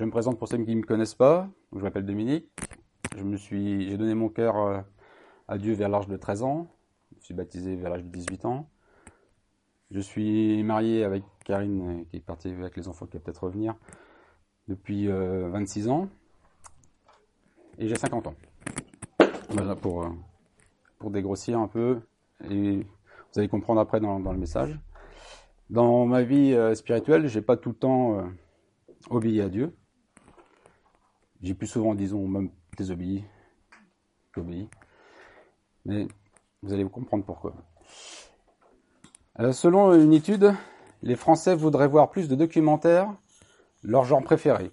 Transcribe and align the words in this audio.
Je 0.00 0.06
me 0.06 0.10
présente 0.10 0.38
pour 0.38 0.48
ceux 0.48 0.56
qui 0.56 0.74
ne 0.74 0.80
me 0.80 0.86
connaissent 0.86 1.14
pas. 1.14 1.46
Je 1.76 1.82
m'appelle 1.82 2.06
Dominique. 2.06 2.48
Je 3.18 3.22
me 3.22 3.36
suis, 3.36 3.86
j'ai 3.86 3.98
donné 3.98 4.14
mon 4.14 4.30
cœur 4.30 4.56
euh, 4.56 4.80
à 5.46 5.58
Dieu 5.58 5.74
vers 5.74 5.90
l'âge 5.90 6.08
de 6.08 6.16
13 6.16 6.42
ans. 6.42 6.68
Je 7.18 7.26
suis 7.26 7.34
baptisé 7.34 7.76
vers 7.76 7.90
l'âge 7.90 8.04
de 8.04 8.08
18 8.08 8.46
ans. 8.46 8.70
Je 9.90 10.00
suis 10.00 10.62
marié 10.62 11.04
avec 11.04 11.22
Karine, 11.44 12.06
qui 12.08 12.16
est 12.16 12.20
partie 12.20 12.48
avec 12.48 12.78
les 12.78 12.88
enfants, 12.88 13.04
qui 13.04 13.18
va 13.18 13.22
peut-être 13.22 13.44
revenir, 13.44 13.74
depuis 14.68 15.06
26 15.06 15.90
ans. 15.90 16.08
Et 17.76 17.86
j'ai 17.86 17.96
50 17.96 18.28
ans. 18.28 18.34
Voilà, 19.50 19.76
pour, 19.76 20.08
pour 20.98 21.10
dégrossir 21.10 21.58
un 21.58 21.68
peu. 21.68 22.00
Et 22.48 22.76
vous 22.78 23.38
allez 23.38 23.48
comprendre 23.48 23.82
après 23.82 24.00
dans, 24.00 24.18
dans 24.18 24.32
le 24.32 24.38
message. 24.38 24.80
Dans 25.68 26.06
ma 26.06 26.22
vie 26.22 26.54
euh, 26.54 26.74
spirituelle, 26.74 27.26
j'ai 27.26 27.42
pas 27.42 27.58
tout 27.58 27.68
le 27.68 27.74
temps 27.74 28.18
euh, 28.18 28.22
obéi 29.10 29.42
à 29.42 29.50
Dieu. 29.50 29.76
J'ai 31.42 31.54
plus 31.54 31.66
souvent, 31.66 31.94
disons, 31.94 32.26
même 32.28 32.50
désobéi 32.76 33.24
qu'obéi. 34.32 34.68
Mais 35.84 36.06
vous 36.62 36.72
allez 36.72 36.84
comprendre 36.84 37.24
pourquoi. 37.24 37.54
Alors, 39.34 39.54
selon 39.54 39.94
une 39.94 40.12
étude, 40.12 40.54
les 41.02 41.16
Français 41.16 41.54
voudraient 41.54 41.88
voir 41.88 42.10
plus 42.10 42.28
de 42.28 42.34
documentaires, 42.34 43.14
leur 43.82 44.04
genre 44.04 44.22
préféré, 44.22 44.70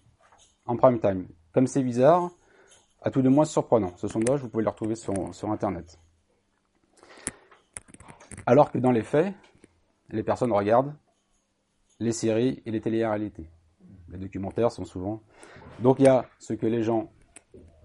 en 0.65 0.75
prime 0.75 0.99
time. 0.99 1.27
Comme 1.53 1.67
c'est 1.67 1.83
bizarre, 1.83 2.31
à 3.01 3.11
tout 3.11 3.21
de 3.21 3.29
moins 3.29 3.45
surprenant. 3.45 3.95
Ce 3.95 4.07
sondage, 4.07 4.41
vous 4.41 4.49
pouvez 4.49 4.63
le 4.63 4.69
retrouver 4.69 4.95
sur, 4.95 5.33
sur 5.33 5.49
Internet. 5.51 5.97
Alors 8.45 8.71
que 8.71 8.77
dans 8.77 8.91
les 8.91 9.03
faits, 9.03 9.33
les 10.09 10.23
personnes 10.23 10.51
regardent 10.51 10.95
les 11.99 12.11
séries 12.11 12.61
et 12.65 12.71
les 12.71 12.81
télé-réalités. 12.81 13.49
Les 14.17 14.23
documentaires 14.23 14.71
sont 14.71 14.85
souvent. 14.85 15.21
Donc 15.79 15.99
il 15.99 16.05
y 16.05 16.07
a 16.07 16.25
ce 16.39 16.53
que 16.53 16.65
les 16.65 16.83
gens 16.83 17.11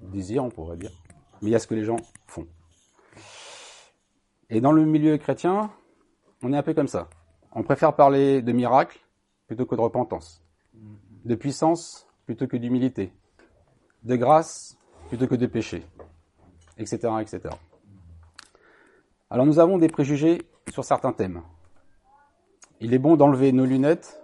désirent, 0.00 0.44
on 0.44 0.50
pourrait 0.50 0.76
dire, 0.76 0.90
mais 1.40 1.50
il 1.50 1.52
y 1.52 1.54
a 1.54 1.58
ce 1.58 1.66
que 1.66 1.74
les 1.74 1.84
gens 1.84 1.96
font. 2.26 2.46
Et 4.50 4.60
dans 4.60 4.72
le 4.72 4.84
milieu 4.84 5.16
chrétien, 5.18 5.70
on 6.42 6.52
est 6.52 6.56
un 6.56 6.62
peu 6.62 6.74
comme 6.74 6.88
ça. 6.88 7.08
On 7.52 7.62
préfère 7.62 7.94
parler 7.94 8.42
de 8.42 8.52
miracles 8.52 8.98
plutôt 9.46 9.66
que 9.66 9.74
de 9.74 9.80
repentance, 9.80 10.42
de 11.24 11.34
puissance 11.34 12.06
plutôt 12.24 12.46
que 12.46 12.56
d'humilité, 12.56 13.12
de 14.04 14.16
grâce 14.16 14.78
plutôt 15.08 15.26
que 15.26 15.34
de 15.34 15.46
péché, 15.46 15.84
etc., 16.78 16.96
etc. 17.20 17.40
Alors 19.28 19.46
nous 19.46 19.58
avons 19.58 19.78
des 19.78 19.88
préjugés 19.88 20.42
sur 20.70 20.84
certains 20.84 21.12
thèmes 21.12 21.42
il 22.82 22.92
est 22.94 22.98
bon 22.98 23.14
d'enlever 23.14 23.52
nos 23.52 23.64
lunettes 23.64 24.20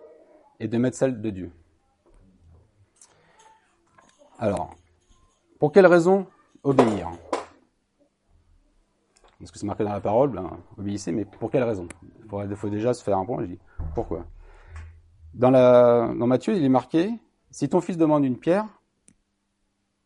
et 0.59 0.67
de 0.67 0.79
mettre 0.79 0.97
celles 0.97 1.20
de 1.20 1.31
Dieu. 1.31 1.53
Alors, 4.39 4.77
pour 5.58 5.72
quelle 5.72 5.86
raison 5.86 6.27
obéir? 6.62 7.11
Parce 9.39 9.50
que 9.50 9.58
c'est 9.58 9.67
marqué 9.67 9.84
dans 9.84 9.92
la 9.92 10.00
parole, 10.00 10.30
ben, 10.30 10.58
obéissez, 10.77 11.12
mais 11.12 11.25
pour 11.25 11.50
quelle 11.50 11.64
raison? 11.64 11.89
Il 12.33 12.56
faut 12.56 12.70
déjà 12.70 12.95
se 12.95 13.03
faire 13.03 13.19
un 13.19 13.25
point, 13.25 13.42
je 13.42 13.47
dis, 13.47 13.58
pourquoi? 13.95 14.27
Dans, 15.34 15.50
Matthieu, 16.27 16.56
il 16.56 16.64
est 16.64 16.69
marqué, 16.69 17.12
si 17.50 17.69
ton 17.69 17.80
fils 17.80 17.97
demande 17.97 18.25
une 18.25 18.39
pierre, 18.39 18.67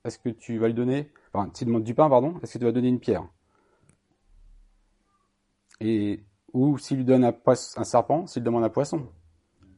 est-ce 0.05 0.19
que 0.19 0.29
tu 0.29 0.59
vas 0.59 0.67
lui 0.67 0.75
donner, 0.75 1.11
enfin, 1.33 1.51
s'il 1.55 1.69
demande 1.69 1.85
du 1.85 1.95
pain, 1.95 2.09
pardon, 2.09 2.39
est-ce 2.43 2.55
que 2.55 2.59
tu 2.59 2.65
vas 2.65 2.73
donner 2.73 2.89
une 2.89 3.01
pierre? 3.01 3.25
Et 5.81 6.25
ou 6.53 6.77
s'il 6.79 6.99
lui 6.99 7.05
donne 7.05 7.25
un, 7.25 7.35
un 7.47 7.85
serpent, 7.85 8.27
s'il 8.27 8.43
demande 8.43 8.65
un 8.65 8.69
poisson. 8.69 9.09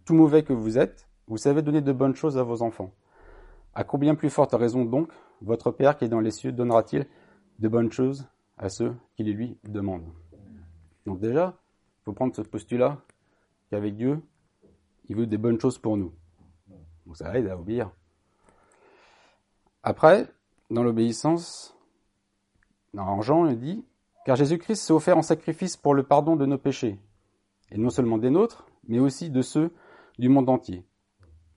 Tout 0.05 0.15
mauvais 0.15 0.43
que 0.43 0.53
vous 0.53 0.79
êtes, 0.79 1.09
vous 1.29 1.39
savez 1.39 1.63
donner 1.63 1.81
de 1.81 1.93
bonnes 1.93 2.17
choses 2.17 2.37
à 2.37 2.43
vos 2.43 2.63
enfants. 2.63 2.93
À 3.75 3.85
combien 3.85 4.15
plus 4.15 4.31
forte 4.31 4.53
raison 4.53 4.85
donc 4.85 5.11
votre 5.41 5.71
Père 5.71 5.97
qui 5.97 6.05
est 6.05 6.09
dans 6.09 6.21
les 6.21 6.31
cieux 6.31 6.53
donnera-t-il 6.53 7.07
de 7.59 7.69
bonnes 7.69 7.91
choses 7.91 8.27
à 8.57 8.69
ceux 8.69 8.95
qui 9.17 9.25
les 9.25 9.33
lui 9.33 9.59
demandent? 9.65 10.13
Donc 11.07 11.21
déjà, 11.21 11.59
il 12.01 12.05
faut 12.05 12.13
prendre 12.13 12.35
ce 12.35 12.43
postulat 12.43 12.99
qu'avec 13.71 13.97
Dieu, 13.97 14.23
il 15.09 15.17
veut 15.17 15.27
des 15.27 15.39
bonnes 15.39 15.61
choses 15.61 15.79
pour 15.79 15.97
nous. 15.97 16.13
Donc 17.07 17.17
ça 17.17 17.37
aide 17.37 17.49
à 17.49 17.59
obéir. 17.59 17.91
Après, 19.83 20.29
dans 20.71 20.83
l'obéissance, 20.83 21.77
dans 22.95 23.21
Jean, 23.21 23.47
il 23.47 23.59
dit 23.59 23.85
car 24.25 24.37
Jésus-Christ 24.37 24.77
s'est 24.77 24.93
offert 24.93 25.19
en 25.19 25.23
sacrifice 25.23 25.77
pour 25.77 25.95
le 25.95 26.03
pardon 26.03 26.35
de 26.37 26.47
nos 26.47 26.57
péchés, 26.57 26.99
et 27.71 27.77
non 27.77 27.91
seulement 27.91 28.17
des 28.17 28.31
nôtres, 28.31 28.67
mais 28.89 28.99
aussi 28.99 29.29
de 29.29 29.43
ceux 29.43 29.71
du 30.19 30.31
monde 30.31 30.49
entier. 30.49 30.87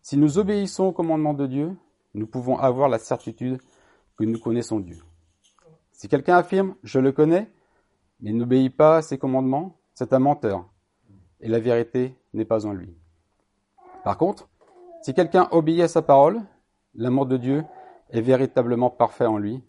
Si 0.01 0.17
nous 0.17 0.37
obéissons 0.37 0.85
au 0.85 0.91
commandement 0.91 1.33
de 1.33 1.47
Dieu, 1.47 1.77
nous 2.17 2.27
pouvons 2.27 2.57
avoir 2.57 2.89
la 2.89 2.99
certitude 2.99 3.59
que 4.17 4.23
nous 4.23 4.39
connaissons 4.39 4.79
Dieu. 4.79 4.97
Si 5.91 6.07
quelqu'un 6.07 6.37
affirme⁇ 6.37 6.71
Je 6.83 6.99
le 6.99 7.11
connais⁇ 7.11 7.41
mais 8.19 8.33
n'obéit 8.33 8.75
pas 8.75 8.97
à 8.97 9.01
ses 9.03 9.19
commandements, 9.19 9.77
c'est 9.93 10.11
un 10.11 10.19
menteur, 10.19 10.67
et 11.39 11.47
la 11.47 11.59
vérité 11.59 12.15
n'est 12.33 12.45
pas 12.45 12.65
en 12.65 12.73
lui. 12.73 12.95
Par 14.03 14.17
contre, 14.17 14.49
si 15.03 15.13
quelqu'un 15.13 15.47
obéit 15.51 15.81
à 15.81 15.87
sa 15.87 16.01
parole, 16.01 16.41
l'amour 16.95 17.27
de 17.27 17.37
Dieu 17.37 17.63
est 18.09 18.21
véritablement 18.21 18.89
parfait 18.89 19.27
en 19.27 19.37
lui. 19.37 19.63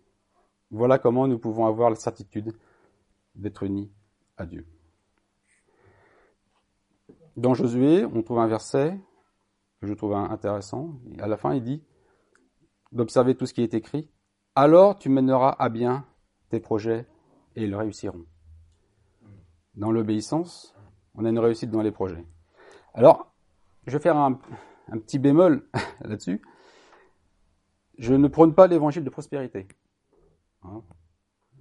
Voilà 0.71 0.99
comment 0.99 1.27
nous 1.27 1.39
pouvons 1.39 1.67
avoir 1.67 1.91
la 1.91 1.97
certitude 1.97 2.57
d'être 3.35 3.65
unis 3.65 3.91
à 4.39 4.47
Dieu. 4.47 4.67
Dans 7.37 7.53
Josué, 7.53 8.07
on 8.07 8.23
trouve 8.23 8.39
un 8.39 8.47
verset 8.47 8.99
que 9.81 9.87
je 9.87 9.93
trouve 9.93 10.15
intéressant. 10.15 10.95
À 11.21 11.27
la 11.27 11.37
fin, 11.37 11.55
il 11.55 11.63
dit 11.63 11.83
d'observer 12.93 13.35
tout 13.35 13.47
ce 13.47 13.55
qui 13.55 13.63
est 13.63 13.75
écrit. 13.75 14.09
Alors 14.55 14.99
tu 14.99 15.09
mèneras 15.09 15.55
à 15.59 15.69
bien 15.69 16.05
tes 16.51 16.61
projets 16.61 17.07
et 17.57 17.65
ils 17.65 17.75
réussiront. 17.75 18.25
Dans 19.75 19.93
l'obéissance, 19.93 20.75
on 21.15 21.25
a 21.25 21.29
une 21.29 21.39
réussite 21.39 21.71
dans 21.71 21.83
les 21.83 21.93
projets. 21.93 22.25
Alors, 22.95 23.33
je 23.87 23.93
vais 23.93 24.03
faire 24.03 24.17
un, 24.17 24.39
petit 24.91 25.19
bémol 25.19 25.65
là-dessus. 26.01 26.43
Je 27.99 28.15
ne 28.15 28.29
prône 28.29 28.55
pas 28.55 28.67
l'évangile 28.67 29.05
de 29.05 29.11
prospérité. 29.11 29.67
Hein? 30.63 30.83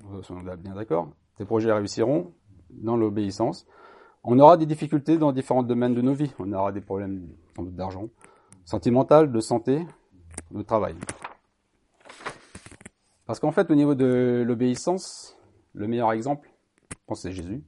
On 0.04 0.20
est 0.20 0.58
bien 0.58 0.76
d'accord. 0.76 1.10
Tes 1.38 1.46
projets 1.46 1.72
réussiront 1.72 2.34
dans 2.70 2.98
l'obéissance. 2.98 3.66
On 4.24 4.40
aura 4.40 4.58
des 4.58 4.66
difficultés 4.66 5.18
dans 5.18 5.32
différents 5.32 5.64
domaines 5.64 5.94
de 5.94 6.02
nos 6.02 6.14
vies. 6.14 6.34
On 6.40 6.52
aura 6.54 6.72
des 6.72 6.82
problèmes 6.82 7.28
d'argent, 7.58 8.10
sentimental, 8.66 9.32
de 9.32 9.40
santé, 9.40 9.86
de 10.52 10.62
travail. 10.62 10.96
Parce 13.25 13.40
qu'en 13.40 13.52
fait, 13.52 13.70
au 13.70 13.75
niveau 13.75 13.96
de 13.96 14.44
l'obéissance, 14.46 15.38
le 15.74 15.88
meilleur 15.88 16.12
exemple, 16.14 16.50
c'est 17.16 17.31
Jésus. 17.31 17.64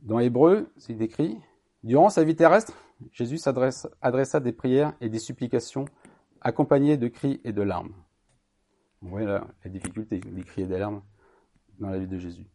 Dans 0.00 0.18
Hébreu, 0.18 0.72
c'est 0.76 0.94
décrit, 0.94 1.38
durant 1.82 2.10
sa 2.10 2.24
vie 2.24 2.36
terrestre, 2.36 2.72
Jésus 3.12 3.38
adressa 4.00 4.40
des 4.40 4.52
prières 4.52 4.94
et 5.00 5.08
des 5.08 5.18
supplications 5.18 5.84
accompagnées 6.40 6.96
de 6.96 7.08
cris 7.08 7.40
et 7.44 7.52
de 7.52 7.62
larmes. 7.62 7.92
Vous 9.02 9.08
voyez 9.10 9.26
la 9.26 9.46
difficulté, 9.66 10.18
des 10.18 10.42
cris 10.42 10.62
et 10.62 10.66
des 10.66 10.78
larmes 10.78 11.02
dans 11.78 11.90
la 11.90 11.98
vie 11.98 12.06
de 12.06 12.18
Jésus. 12.18 12.46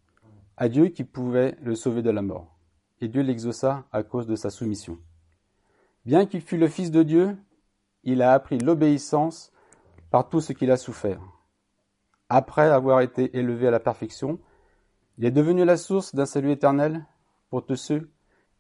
À 0.58 0.70
Dieu 0.70 0.88
qui 0.88 1.04
pouvait 1.04 1.58
le 1.62 1.76
sauver 1.76 2.02
de 2.02 2.10
la 2.10 2.22
mort. 2.22 2.58
Et 3.02 3.08
Dieu 3.08 3.22
l'exauça 3.22 3.86
à 3.92 4.04
cause 4.04 4.28
de 4.28 4.36
sa 4.36 4.50
soumission. 4.50 4.98
Bien 6.06 6.26
qu'il 6.26 6.42
fût 6.42 6.58
le 6.58 6.68
Fils 6.68 6.92
de 6.92 7.04
Dieu, 7.04 7.36
il 8.06 8.22
a 8.22 8.34
appris 8.34 8.58
l'obéissance 8.58 9.52
par 10.12 10.30
tout 10.30 10.40
ce 10.40 10.54
qu'il 10.54 10.72
a 10.72 10.78
souffert. 10.78 11.20
Après 12.30 12.70
avoir 12.70 13.02
été 13.02 13.38
élevé 13.38 13.68
à 13.68 13.72
la 13.72 13.80
perfection, 13.80 14.40
il 15.18 15.26
est 15.26 15.32
devenu 15.32 15.66
la 15.66 15.78
source 15.78 16.16
d'un 16.16 16.26
salut 16.26 16.52
éternel 16.52 17.06
pour 17.50 17.66
tous 17.66 17.76
ceux 17.76 18.10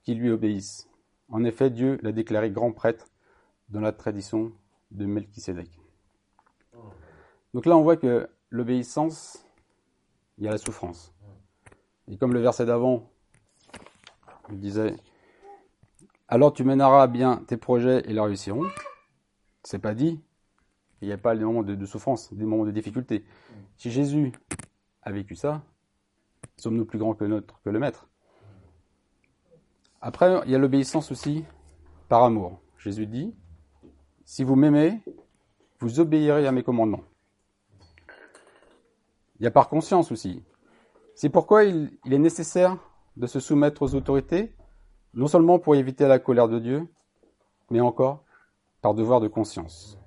qui 0.03 0.15
lui 0.15 0.29
obéissent. 0.29 0.89
En 1.29 1.43
effet, 1.43 1.69
Dieu 1.69 1.97
l'a 2.01 2.11
déclaré 2.11 2.51
grand 2.51 2.71
prêtre 2.71 3.07
dans 3.69 3.81
la 3.81 3.91
tradition 3.91 4.51
de 4.91 5.05
Melchisédek. 5.05 5.69
Donc 7.53 7.65
là, 7.65 7.77
on 7.77 7.81
voit 7.81 7.97
que 7.97 8.29
l'obéissance 8.49 9.45
il 10.37 10.43
y 10.43 10.47
a 10.47 10.51
la 10.51 10.57
souffrance. 10.57 11.13
Et 12.07 12.17
comme 12.17 12.33
le 12.33 12.41
verset 12.41 12.65
d'avant 12.65 13.09
disait, 14.49 14.95
alors 16.27 16.53
tu 16.53 16.63
mèneras 16.63 17.07
bien 17.07 17.43
tes 17.47 17.57
projets 17.57 17.99
et 18.01 18.11
ils 18.11 18.19
réussiront. 18.19 18.65
C'est 19.65 19.79
pas 19.79 19.95
dit. 19.95 20.21
Il 21.01 21.07
n'y 21.07 21.13
a 21.13 21.17
pas 21.17 21.35
des 21.35 21.43
moments 21.43 21.63
de, 21.63 21.85
souffrance, 21.85 22.31
des 22.33 22.45
moments 22.45 22.65
de 22.65 22.71
difficulté. 22.71 23.25
Si 23.77 23.91
Jésus 23.91 24.31
a 25.01 25.11
vécu 25.11 25.35
ça, 25.35 25.63
sommes-nous 26.55 26.85
plus 26.85 26.99
grands 26.99 27.15
que, 27.15 27.25
notre, 27.25 27.59
que 27.61 27.69
le 27.69 27.79
Maître? 27.79 28.07
Après, 30.01 30.39
il 30.45 30.51
y 30.51 30.55
a 30.55 30.59
l'obéissance 30.59 31.11
aussi 31.11 31.43
par 32.09 32.23
amour. 32.23 32.61
Jésus 32.77 33.07
dit, 33.07 33.33
si 34.23 34.43
vous 34.43 34.55
m'aimez, 34.55 35.01
vous 35.79 35.99
obéirez 35.99 36.45
à 36.45 36.51
mes 36.51 36.63
commandements. 36.63 37.03
Il 39.39 39.43
y 39.43 39.47
a 39.47 39.51
par 39.51 39.67
conscience 39.67 40.11
aussi. 40.11 40.43
C'est 41.15 41.29
pourquoi 41.29 41.63
il, 41.63 41.91
est 42.05 42.19
nécessaire 42.19 42.77
de 43.17 43.25
se 43.25 43.39
soumettre 43.39 43.81
aux 43.81 43.95
autorités, 43.95 44.55
non 45.15 45.27
seulement 45.27 45.57
pour 45.57 45.75
éviter 45.75 46.07
la 46.07 46.19
colère 46.19 46.49
de 46.49 46.59
Dieu, 46.59 46.87
mais 47.71 47.81
encore 47.81 48.24
par 48.85 48.93
devoir 48.93 49.19
de 49.19 49.27
conscience. 49.27 49.97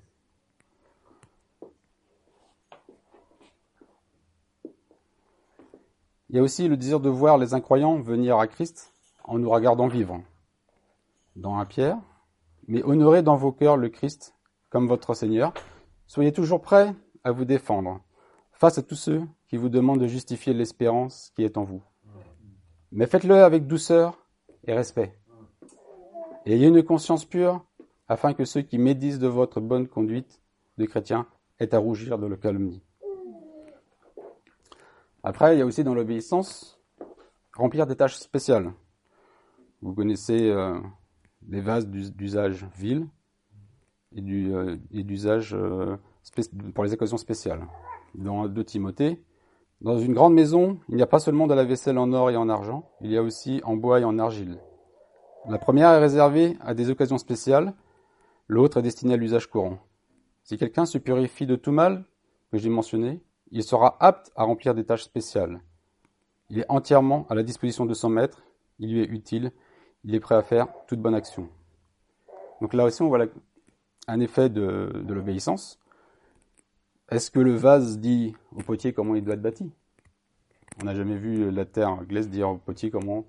Il 6.30 6.36
y 6.36 6.38
a 6.38 6.42
aussi 6.42 6.68
le 6.68 6.76
désir 6.76 7.00
de 7.00 7.08
voir 7.08 7.38
les 7.38 7.54
incroyants 7.54 7.98
venir 7.98 8.38
à 8.38 8.46
Christ 8.46 8.92
en 9.24 9.40
nous 9.40 9.50
regardant 9.50 9.88
vivre. 9.88 10.22
Dans 11.34 11.56
un 11.56 11.64
Pierre, 11.64 11.98
mais 12.68 12.84
honorez 12.84 13.22
dans 13.22 13.34
vos 13.34 13.50
cœurs 13.50 13.76
le 13.76 13.88
Christ 13.88 14.36
comme 14.70 14.86
votre 14.86 15.12
Seigneur. 15.12 15.54
Soyez 16.06 16.32
toujours 16.32 16.60
prêts 16.60 16.94
à 17.24 17.32
vous 17.32 17.44
défendre 17.44 18.00
face 18.52 18.78
à 18.78 18.82
tous 18.84 18.94
ceux 18.94 19.22
qui 19.48 19.56
vous 19.56 19.70
demandent 19.70 20.00
de 20.00 20.06
justifier 20.06 20.54
l'espérance 20.54 21.32
qui 21.34 21.42
est 21.42 21.58
en 21.58 21.64
vous. 21.64 21.82
Mais 22.92 23.08
faites-le 23.08 23.42
avec 23.42 23.66
douceur 23.66 24.24
et 24.68 24.72
respect. 24.72 25.18
Ayez 26.46 26.68
une 26.68 26.84
conscience 26.84 27.24
pure 27.24 27.64
afin 28.08 28.34
que 28.34 28.44
ceux 28.44 28.62
qui 28.62 28.78
médisent 28.78 29.18
de 29.18 29.28
votre 29.28 29.60
bonne 29.60 29.86
conduite 29.86 30.42
de 30.78 30.86
chrétien 30.86 31.26
aient 31.60 31.74
à 31.74 31.78
rougir 31.78 32.18
de 32.18 32.26
le 32.26 32.36
calomnie. 32.36 32.82
Après, 35.22 35.54
il 35.54 35.58
y 35.58 35.62
a 35.62 35.66
aussi 35.66 35.84
dans 35.84 35.94
l'obéissance 35.94 36.80
remplir 37.54 37.86
des 37.86 37.96
tâches 37.96 38.16
spéciales. 38.16 38.72
Vous 39.82 39.92
connaissez 39.92 40.50
euh, 40.50 40.78
les 41.48 41.60
vases 41.60 41.88
d'usage 41.88 42.66
vil 42.76 43.06
et 44.14 44.22
euh, 44.22 44.76
d'usage 44.92 45.54
euh, 45.54 45.96
pour 46.74 46.84
les 46.84 46.92
occasions 46.92 47.16
spéciales. 47.16 47.66
Dans 48.14 48.46
2 48.48 48.64
Timothée, 48.64 49.22
dans 49.80 49.98
une 49.98 50.14
grande 50.14 50.34
maison, 50.34 50.78
il 50.88 50.96
n'y 50.96 51.02
a 51.02 51.06
pas 51.06 51.20
seulement 51.20 51.46
de 51.46 51.54
la 51.54 51.64
vaisselle 51.64 51.98
en 51.98 52.12
or 52.12 52.30
et 52.30 52.36
en 52.36 52.48
argent, 52.48 52.90
il 53.00 53.10
y 53.12 53.16
a 53.16 53.22
aussi 53.22 53.60
en 53.64 53.76
bois 53.76 54.00
et 54.00 54.04
en 54.04 54.18
argile. 54.18 54.58
La 55.48 55.58
première 55.58 55.90
est 55.90 56.00
réservée 56.00 56.56
à 56.60 56.74
des 56.74 56.90
occasions 56.90 57.18
spéciales, 57.18 57.74
l'autre 58.48 58.78
est 58.78 58.82
destinée 58.82 59.14
à 59.14 59.16
l'usage 59.16 59.46
courant. 59.46 59.78
Si 60.42 60.56
quelqu'un 60.56 60.86
se 60.86 60.98
purifie 60.98 61.46
de 61.46 61.56
tout 61.56 61.72
mal, 61.72 62.04
que 62.50 62.58
j'ai 62.58 62.70
mentionné, 62.70 63.20
il 63.50 63.62
sera 63.62 63.96
apte 64.00 64.32
à 64.34 64.44
remplir 64.44 64.74
des 64.74 64.84
tâches 64.84 65.04
spéciales. 65.04 65.60
Il 66.50 66.58
est 66.58 66.70
entièrement 66.70 67.26
à 67.28 67.34
la 67.34 67.42
disposition 67.42 67.86
de 67.86 67.94
son 67.94 68.08
maître, 68.08 68.42
il 68.78 68.92
lui 68.92 69.02
est 69.02 69.08
utile, 69.08 69.52
il 70.04 70.14
est 70.14 70.20
prêt 70.20 70.34
à 70.34 70.42
faire 70.42 70.68
toute 70.86 71.00
bonne 71.00 71.14
action. 71.14 71.48
Donc 72.60 72.72
là 72.72 72.84
aussi, 72.84 73.02
on 73.02 73.08
voit 73.08 73.26
un 74.06 74.20
effet 74.20 74.48
de, 74.48 75.02
de 75.04 75.14
l'obéissance. 75.14 75.78
Est-ce 77.10 77.30
que 77.30 77.40
le 77.40 77.54
vase 77.54 77.98
dit 77.98 78.34
au 78.52 78.62
potier 78.62 78.92
comment 78.92 79.14
il 79.14 79.24
doit 79.24 79.34
être 79.34 79.42
bâti? 79.42 79.70
On 80.80 80.84
n'a 80.84 80.94
jamais 80.94 81.16
vu 81.16 81.50
la 81.50 81.64
terre 81.64 81.90
anglaise 81.90 82.28
dire 82.28 82.48
au 82.48 82.56
potier 82.58 82.90
comment 82.90 83.26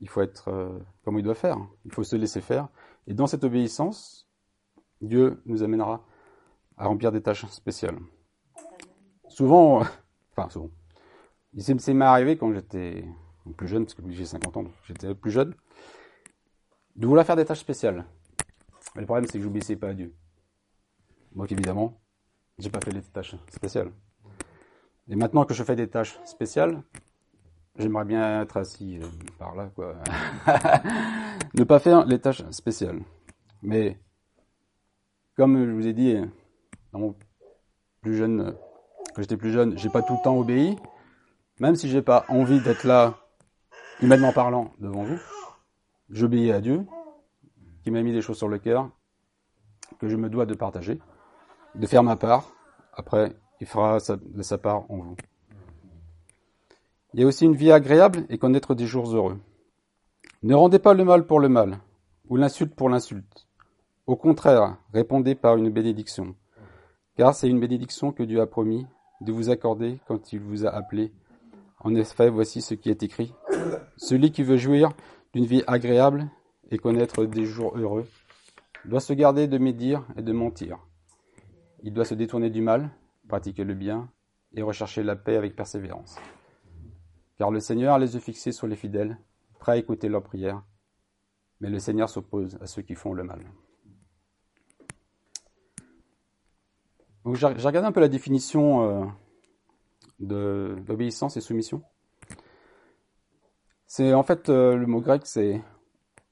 il 0.00 0.08
faut 0.08 0.20
être, 0.20 0.48
euh, 0.48 0.78
comment 1.04 1.18
il 1.18 1.24
doit 1.24 1.34
faire. 1.34 1.58
Il 1.84 1.92
faut 1.92 2.04
se 2.04 2.16
laisser 2.16 2.40
faire. 2.40 2.68
Et 3.06 3.14
dans 3.14 3.26
cette 3.26 3.44
obéissance, 3.44 4.28
Dieu 5.00 5.42
nous 5.46 5.62
amènera 5.62 6.04
à 6.76 6.86
remplir 6.86 7.12
des 7.12 7.22
tâches 7.22 7.46
spéciales. 7.46 7.98
Souvent, 9.28 9.82
enfin 10.36 10.48
souvent, 10.48 10.70
c'est 11.58 11.94
m'est 11.94 12.04
arrivé 12.04 12.36
quand 12.36 12.52
j'étais 12.52 13.04
plus 13.56 13.68
jeune, 13.68 13.84
parce 13.84 13.94
que 13.94 14.02
j'ai 14.10 14.24
50 14.24 14.56
ans, 14.56 14.64
j'étais 14.86 15.14
plus 15.14 15.30
jeune, 15.30 15.54
de 16.96 17.06
vouloir 17.06 17.26
faire 17.26 17.36
des 17.36 17.44
tâches 17.44 17.60
spéciales. 17.60 18.04
Mais 18.94 19.00
le 19.00 19.06
problème, 19.06 19.26
c'est 19.26 19.38
que 19.38 19.44
j'obéissais 19.44 19.76
pas 19.76 19.88
à 19.88 19.94
Dieu. 19.94 20.14
Donc 21.34 21.50
évidemment, 21.50 22.00
j'ai 22.58 22.70
pas 22.70 22.80
fait 22.80 22.92
les 22.92 23.02
tâches 23.02 23.34
spéciales. 23.48 23.90
Et 25.08 25.16
maintenant 25.16 25.44
que 25.44 25.54
je 25.54 25.64
fais 25.64 25.76
des 25.76 25.88
tâches 25.88 26.18
spéciales, 26.24 26.82
j'aimerais 27.78 28.04
bien 28.04 28.42
être 28.42 28.56
assis 28.56 28.98
euh, 28.98 29.06
par 29.38 29.54
là, 29.54 29.70
quoi. 29.74 29.96
ne 31.54 31.64
pas 31.64 31.78
faire 31.78 32.04
les 32.06 32.20
tâches 32.20 32.42
spéciales. 32.50 33.00
Mais, 33.62 33.98
comme 35.36 35.64
je 35.64 35.70
vous 35.70 35.86
ai 35.86 35.92
dit, 35.92 36.16
dans 36.92 36.98
mon 36.98 37.16
plus 38.00 38.16
jeune, 38.16 38.54
quand 39.14 39.22
j'étais 39.22 39.36
plus 39.36 39.52
jeune, 39.52 39.78
j'ai 39.78 39.88
pas 39.88 40.02
tout 40.02 40.14
le 40.14 40.24
temps 40.24 40.36
obéi. 40.36 40.76
Même 41.60 41.76
si 41.76 41.88
j'ai 41.88 42.02
pas 42.02 42.24
envie 42.28 42.60
d'être 42.60 42.84
là, 42.84 43.14
humainement 44.00 44.32
parlant, 44.32 44.72
devant 44.78 45.04
vous, 45.04 45.20
j'obéis 46.10 46.50
à 46.50 46.60
Dieu, 46.60 46.84
qui 47.84 47.90
m'a 47.90 48.02
mis 48.02 48.12
des 48.12 48.22
choses 48.22 48.38
sur 48.38 48.48
le 48.48 48.58
cœur, 48.58 48.90
que 49.98 50.08
je 50.08 50.16
me 50.16 50.28
dois 50.28 50.46
de 50.46 50.54
partager 50.54 51.00
de 51.74 51.86
faire 51.86 52.02
ma 52.02 52.16
part. 52.16 52.52
Après, 52.94 53.32
il 53.60 53.66
fera 53.66 53.98
de 53.98 54.42
sa 54.42 54.58
part 54.58 54.90
en 54.90 54.96
vous. 54.98 55.16
Il 57.14 57.20
y 57.20 57.24
a 57.24 57.26
aussi 57.26 57.44
une 57.44 57.56
vie 57.56 57.70
agréable 57.70 58.24
et 58.30 58.38
connaître 58.38 58.74
des 58.74 58.86
jours 58.86 59.14
heureux. 59.14 59.38
Ne 60.42 60.54
rendez 60.54 60.78
pas 60.78 60.94
le 60.94 61.04
mal 61.04 61.26
pour 61.26 61.40
le 61.40 61.50
mal, 61.50 61.78
ou 62.28 62.36
l'insulte 62.36 62.74
pour 62.74 62.88
l'insulte. 62.88 63.46
Au 64.06 64.16
contraire, 64.16 64.78
répondez 64.94 65.34
par 65.34 65.56
une 65.56 65.68
bénédiction, 65.68 66.34
car 67.16 67.34
c'est 67.34 67.50
une 67.50 67.60
bénédiction 67.60 68.12
que 68.12 68.22
Dieu 68.22 68.40
a 68.40 68.46
promis 68.46 68.86
de 69.20 69.30
vous 69.30 69.50
accorder 69.50 70.00
quand 70.08 70.32
il 70.32 70.40
vous 70.40 70.64
a 70.64 70.70
appelé. 70.70 71.12
En 71.80 71.94
effet, 71.94 72.30
voici 72.30 72.62
ce 72.62 72.72
qui 72.72 72.88
est 72.88 73.02
écrit. 73.02 73.34
Celui 73.98 74.32
qui 74.32 74.42
veut 74.42 74.56
jouir 74.56 74.88
d'une 75.34 75.44
vie 75.44 75.62
agréable 75.66 76.30
et 76.70 76.78
connaître 76.78 77.26
des 77.26 77.44
jours 77.44 77.76
heureux 77.76 78.08
doit 78.86 79.00
se 79.00 79.12
garder 79.12 79.48
de 79.48 79.58
médire 79.58 80.02
et 80.16 80.22
de 80.22 80.32
mentir. 80.32 80.78
Il 81.82 81.92
doit 81.92 82.06
se 82.06 82.14
détourner 82.14 82.48
du 82.48 82.62
mal, 82.62 82.90
pratiquer 83.28 83.64
le 83.64 83.74
bien 83.74 84.08
et 84.54 84.62
rechercher 84.62 85.02
la 85.02 85.14
paix 85.14 85.36
avec 85.36 85.54
persévérance. 85.54 86.16
Car 87.38 87.50
le 87.50 87.60
Seigneur 87.60 87.94
a 87.94 87.98
les 87.98 88.14
yeux 88.14 88.20
fixés 88.20 88.52
sur 88.52 88.66
les 88.66 88.76
fidèles, 88.76 89.18
prêt 89.58 89.72
à 89.72 89.76
écouter 89.76 90.08
leurs 90.08 90.22
prières, 90.22 90.62
mais 91.60 91.70
le 91.70 91.78
Seigneur 91.78 92.08
s'oppose 92.08 92.58
à 92.60 92.66
ceux 92.66 92.82
qui 92.82 92.94
font 92.94 93.14
le 93.14 93.24
mal. 93.24 93.40
j'ai 97.34 97.46
regardé 97.46 97.86
un 97.86 97.92
peu 97.92 98.00
la 98.00 98.08
définition 98.08 99.06
euh, 100.20 100.74
d'obéissance 100.86 101.36
et 101.36 101.40
soumission. 101.40 101.82
C'est 103.86 104.14
en 104.14 104.22
fait 104.22 104.48
euh, 104.48 104.76
le 104.76 104.86
mot 104.86 105.00
grec 105.00 105.22
c'est 105.24 105.62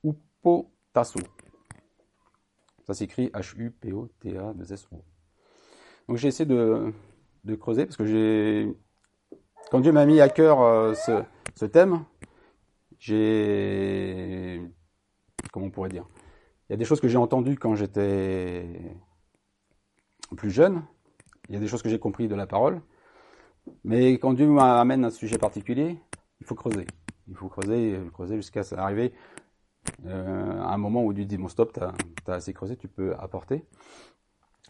upotasso. 0.03 1.21
Ça 2.87 2.95
s'écrit 2.95 3.29
H-U-P-O-T-A-2-S-O. 3.29 5.05
Donc 6.09 6.17
j'ai 6.17 6.29
essayé 6.29 6.47
de, 6.47 6.93
creuser 7.57 7.87
parce 7.87 7.97
que 7.97 8.07
j'ai, 8.07 8.75
quand 9.71 9.81
Dieu 9.81 9.93
m'a 9.93 10.05
mis 10.05 10.21
à 10.21 10.29
cœur 10.29 10.61
euh, 10.63 10.95
ce, 10.95 11.65
thème, 11.65 12.05
j'ai, 12.99 14.61
comment 15.53 15.67
on 15.67 15.71
pourrait 15.71 15.89
dire, 15.89 16.07
il 16.69 16.73
y 16.73 16.75
a 16.75 16.77
des 16.77 16.85
choses 16.85 17.01
que 17.01 17.09
j'ai 17.09 17.17
entendues 17.17 17.57
quand 17.57 17.75
j'étais 17.77 18.67
plus 20.37 20.51
jeune, 20.51 20.83
il 21.49 21.55
y 21.55 21.57
a 21.57 21.61
des 21.61 21.69
choses 21.69 21.83
que 21.83 21.89
j'ai 21.89 21.99
compris 21.99 22.29
de 22.29 22.35
la 22.35 22.47
parole, 22.47 22.81
mais 23.85 24.15
quand 24.15 24.33
Dieu 24.33 24.47
m'amène 24.49 25.05
un 25.05 25.11
sujet 25.11 25.39
particulier, 25.39 25.97
il 26.41 26.47
faut 26.47 26.55
creuser. 26.55 26.87
Il 27.29 27.37
faut 27.37 27.49
creuser, 27.49 27.99
creuser 28.13 28.37
jusqu'à 28.37 28.63
arriver 28.77 29.13
euh, 30.07 30.61
à 30.63 30.75
un 30.75 30.79
moment 30.79 31.05
où 31.05 31.13
Dieu 31.13 31.25
dit 31.25 31.37
bon 31.37 31.49
stop, 31.49 31.73
tu 31.73 31.81
as, 31.81 32.35
assez 32.35 32.53
creusé, 32.53 32.77
tu 32.77 32.89
peux 32.89 33.15
apporter. 33.15 33.65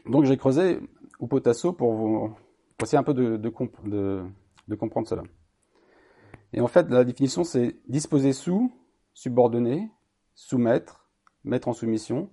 Donc 0.06 0.24
j'ai 0.24 0.36
creusé 0.36 0.78
Upotasso 1.20 1.72
pour, 1.72 1.92
vous, 1.94 2.36
essayer 2.82 2.98
un 2.98 3.02
peu 3.02 3.14
de, 3.14 3.48
comprendre 4.74 5.08
cela. 5.08 5.22
Et 6.52 6.60
en 6.60 6.66
fait, 6.66 6.88
la 6.90 7.04
définition, 7.04 7.44
c'est 7.44 7.76
disposer 7.88 8.32
sous, 8.32 8.72
subordonner, 9.14 9.90
soumettre, 10.34 11.10
mettre 11.44 11.68
en 11.68 11.72
soumission, 11.72 12.30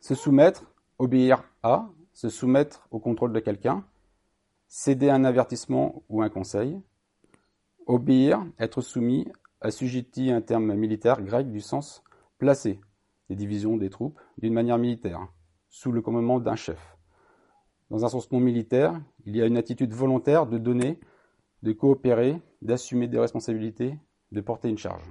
se 0.00 0.14
soumettre, 0.14 0.72
obéir 0.98 1.44
à, 1.62 1.90
se 2.12 2.28
soumettre 2.28 2.86
au 2.90 3.00
contrôle 3.00 3.32
de 3.32 3.40
quelqu'un, 3.40 3.84
céder 4.68 5.10
un 5.10 5.24
avertissement 5.24 6.02
ou 6.08 6.22
un 6.22 6.28
conseil, 6.28 6.80
obéir, 7.86 8.44
être 8.58 8.80
soumis, 8.80 9.26
assujetti 9.60 10.30
un 10.30 10.40
terme 10.40 10.74
militaire 10.74 11.22
grec 11.22 11.50
du 11.50 11.60
sens 11.60 12.04
placé, 12.38 12.80
des 13.28 13.36
divisions 13.36 13.76
des 13.76 13.90
troupes, 13.90 14.20
d'une 14.38 14.52
manière 14.52 14.78
militaire 14.78 15.28
sous 15.68 15.90
le 15.90 16.02
commandement 16.02 16.38
d'un 16.38 16.54
chef. 16.54 16.96
Dans 17.90 18.04
un 18.04 18.08
sens 18.08 18.30
non 18.30 18.40
militaire, 18.40 19.00
il 19.24 19.36
y 19.36 19.42
a 19.42 19.46
une 19.46 19.56
attitude 19.56 19.92
volontaire 19.92 20.46
de 20.46 20.58
donner, 20.58 21.00
de 21.64 21.72
coopérer, 21.72 22.40
d'assumer 22.60 23.08
des 23.08 23.18
responsabilités, 23.18 23.98
de 24.32 24.40
porter 24.42 24.68
une 24.68 24.76
charge. 24.76 25.02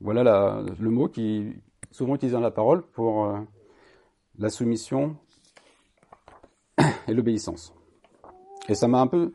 Voilà 0.00 0.62
le 0.80 0.90
mot 0.90 1.08
qui 1.08 1.36
est 1.36 1.62
souvent 1.90 2.14
utilisé 2.14 2.34
dans 2.34 2.40
la 2.40 2.50
parole 2.50 2.82
pour 2.82 3.26
euh, 3.26 3.38
la 4.38 4.48
soumission 4.48 5.14
et 7.06 7.12
l'obéissance. 7.12 7.74
Et 8.68 8.74
ça 8.74 8.88
m'a 8.88 9.00
un 9.00 9.06
peu, 9.06 9.34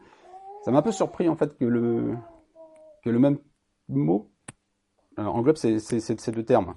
ça 0.65 0.71
m'a 0.71 0.79
un 0.79 0.81
peu 0.81 0.91
surpris 0.91 1.29
en 1.29 1.35
fait 1.35 1.55
que 1.55 1.65
le, 1.65 2.15
que 3.03 3.11
le 3.11 3.19
même 3.19 3.37
mot 3.87 4.31
euh, 5.19 5.23
englobe 5.23 5.57
ces, 5.57 5.79
ces 5.79 6.31
deux 6.31 6.43
termes. 6.43 6.73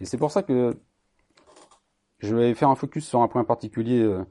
Et 0.00 0.04
c'est 0.04 0.18
pour 0.18 0.30
ça 0.30 0.44
que 0.44 0.78
je 2.20 2.36
vais 2.36 2.54
faire 2.54 2.68
un 2.68 2.76
focus 2.76 3.08
sur 3.08 3.22
un 3.22 3.28
point 3.28 3.42
particulier 3.42 4.00
euh, 4.00 4.24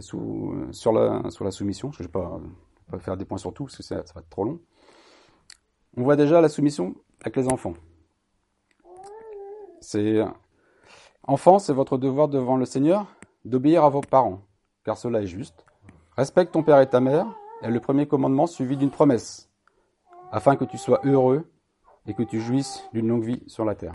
sur, 0.00 0.92
la, 0.92 1.50
soumission, 1.50 1.92
je 1.92 2.02
ne 2.02 2.08
pas, 2.08 2.40
faire 2.98 3.16
des 3.16 3.24
points 3.24 3.38
sur 3.38 3.52
tout, 3.52 3.64
parce 3.64 3.76
que 3.76 3.82
ça, 3.82 3.96
va 3.96 4.20
être 4.20 4.30
trop 4.30 4.44
long. 4.44 4.60
On 5.96 6.02
voit 6.02 6.16
déjà 6.16 6.40
la 6.40 6.48
soumission 6.48 6.94
avec 7.20 7.36
les 7.36 7.48
enfants. 7.48 7.74
C'est 9.80 10.22
Enfants, 11.28 11.58
c'est 11.58 11.74
votre 11.74 11.98
devoir 11.98 12.28
devant 12.28 12.56
le 12.56 12.64
Seigneur 12.64 13.04
d'obéir 13.44 13.84
à 13.84 13.90
vos 13.90 14.00
parents, 14.00 14.40
car 14.82 14.96
cela 14.96 15.20
est 15.20 15.26
juste. 15.26 15.66
Respecte 16.16 16.52
ton 16.52 16.62
père 16.62 16.80
et 16.80 16.88
ta 16.88 17.00
mère 17.00 17.26
est 17.60 17.70
le 17.70 17.80
premier 17.80 18.06
commandement 18.08 18.46
suivi 18.46 18.78
d'une 18.78 18.90
promesse, 18.90 19.50
afin 20.32 20.56
que 20.56 20.64
tu 20.64 20.78
sois 20.78 21.02
heureux 21.04 21.46
et 22.06 22.14
que 22.14 22.22
tu 22.22 22.40
jouisses 22.40 22.82
d'une 22.94 23.08
longue 23.08 23.24
vie 23.24 23.42
sur 23.46 23.66
la 23.66 23.74
terre. 23.74 23.92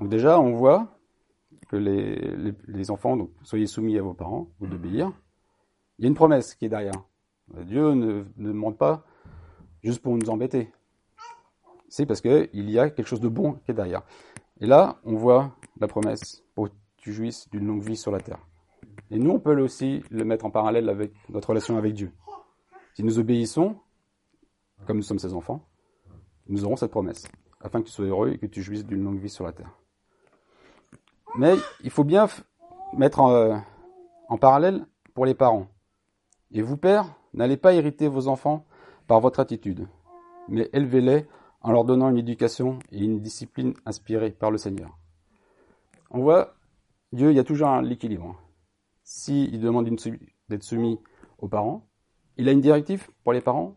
Donc 0.00 0.08
déjà, 0.08 0.40
on 0.40 0.52
voit 0.52 0.88
que 1.68 1.76
les, 1.76 2.90
enfants, 2.90 3.18
donc, 3.18 3.30
soyez 3.42 3.66
soumis 3.66 3.98
à 3.98 4.02
vos 4.02 4.14
parents, 4.14 4.48
ou 4.60 4.66
d'obéir. 4.66 5.12
Il 5.98 6.04
y 6.04 6.06
a 6.06 6.08
une 6.08 6.14
promesse 6.14 6.54
qui 6.54 6.64
est 6.64 6.70
derrière. 6.70 6.94
Dieu 7.54 7.94
ne, 7.94 8.24
demande 8.36 8.76
pas 8.76 9.04
juste 9.82 10.00
pour 10.02 10.16
nous 10.16 10.30
embêter. 10.30 10.72
C'est 11.88 12.06
parce 12.06 12.20
qu'il 12.20 12.70
y 12.70 12.78
a 12.78 12.90
quelque 12.90 13.06
chose 13.06 13.20
de 13.20 13.28
bon 13.28 13.54
qui 13.64 13.70
est 13.70 13.74
derrière. 13.74 14.02
Et 14.60 14.66
là, 14.66 14.98
on 15.04 15.14
voit 15.14 15.52
la 15.80 15.88
promesse 15.88 16.44
pour 16.54 16.68
que 16.68 16.74
tu 16.96 17.12
jouisses 17.12 17.48
d'une 17.50 17.66
longue 17.66 17.82
vie 17.82 17.96
sur 17.96 18.10
la 18.10 18.20
terre. 18.20 18.40
Et 19.10 19.18
nous, 19.18 19.30
on 19.30 19.40
peut 19.40 19.58
aussi 19.60 20.02
le 20.10 20.24
mettre 20.24 20.44
en 20.44 20.50
parallèle 20.50 20.88
avec 20.88 21.12
notre 21.30 21.48
relation 21.48 21.78
avec 21.78 21.94
Dieu. 21.94 22.12
Si 22.94 23.02
nous 23.02 23.18
obéissons, 23.18 23.76
comme 24.86 24.96
nous 24.96 25.02
sommes 25.02 25.18
ses 25.18 25.32
enfants, 25.32 25.64
nous 26.48 26.64
aurons 26.64 26.76
cette 26.76 26.90
promesse, 26.90 27.26
afin 27.60 27.80
que 27.80 27.86
tu 27.86 27.92
sois 27.92 28.06
heureux 28.06 28.30
et 28.30 28.38
que 28.38 28.46
tu 28.46 28.62
jouisses 28.62 28.84
d'une 28.84 29.02
longue 29.02 29.18
vie 29.18 29.30
sur 29.30 29.44
la 29.44 29.52
terre. 29.52 29.72
Mais 31.36 31.54
il 31.84 31.90
faut 31.90 32.04
bien 32.04 32.26
mettre 32.96 33.20
en, 33.20 33.62
en 34.28 34.38
parallèle 34.38 34.86
pour 35.14 35.24
les 35.24 35.34
parents. 35.34 35.68
Et 36.50 36.62
vous, 36.62 36.76
pères, 36.76 37.14
n'allez 37.34 37.56
pas 37.56 37.74
hériter 37.74 38.08
vos 38.08 38.28
enfants 38.28 38.66
par 39.06 39.20
votre 39.20 39.40
attitude, 39.40 39.88
mais 40.48 40.68
élevez-les 40.72 41.26
en 41.60 41.72
leur 41.72 41.84
donnant 41.84 42.10
une 42.10 42.18
éducation 42.18 42.78
et 42.92 43.02
une 43.02 43.20
discipline 43.20 43.74
inspirée 43.84 44.30
par 44.30 44.50
le 44.50 44.58
Seigneur. 44.58 44.96
On 46.10 46.20
voit, 46.20 46.54
Dieu, 47.12 47.30
il 47.30 47.36
y 47.36 47.40
a 47.40 47.44
toujours 47.44 47.80
l'équilibre. 47.80 48.40
S'il 49.02 49.50
si 49.50 49.58
demande 49.58 49.88
d'être 50.48 50.62
soumis 50.62 51.00
aux 51.38 51.48
parents, 51.48 51.86
il 52.36 52.48
a 52.48 52.52
une 52.52 52.60
directive 52.60 53.08
pour 53.24 53.32
les 53.32 53.40
parents 53.40 53.76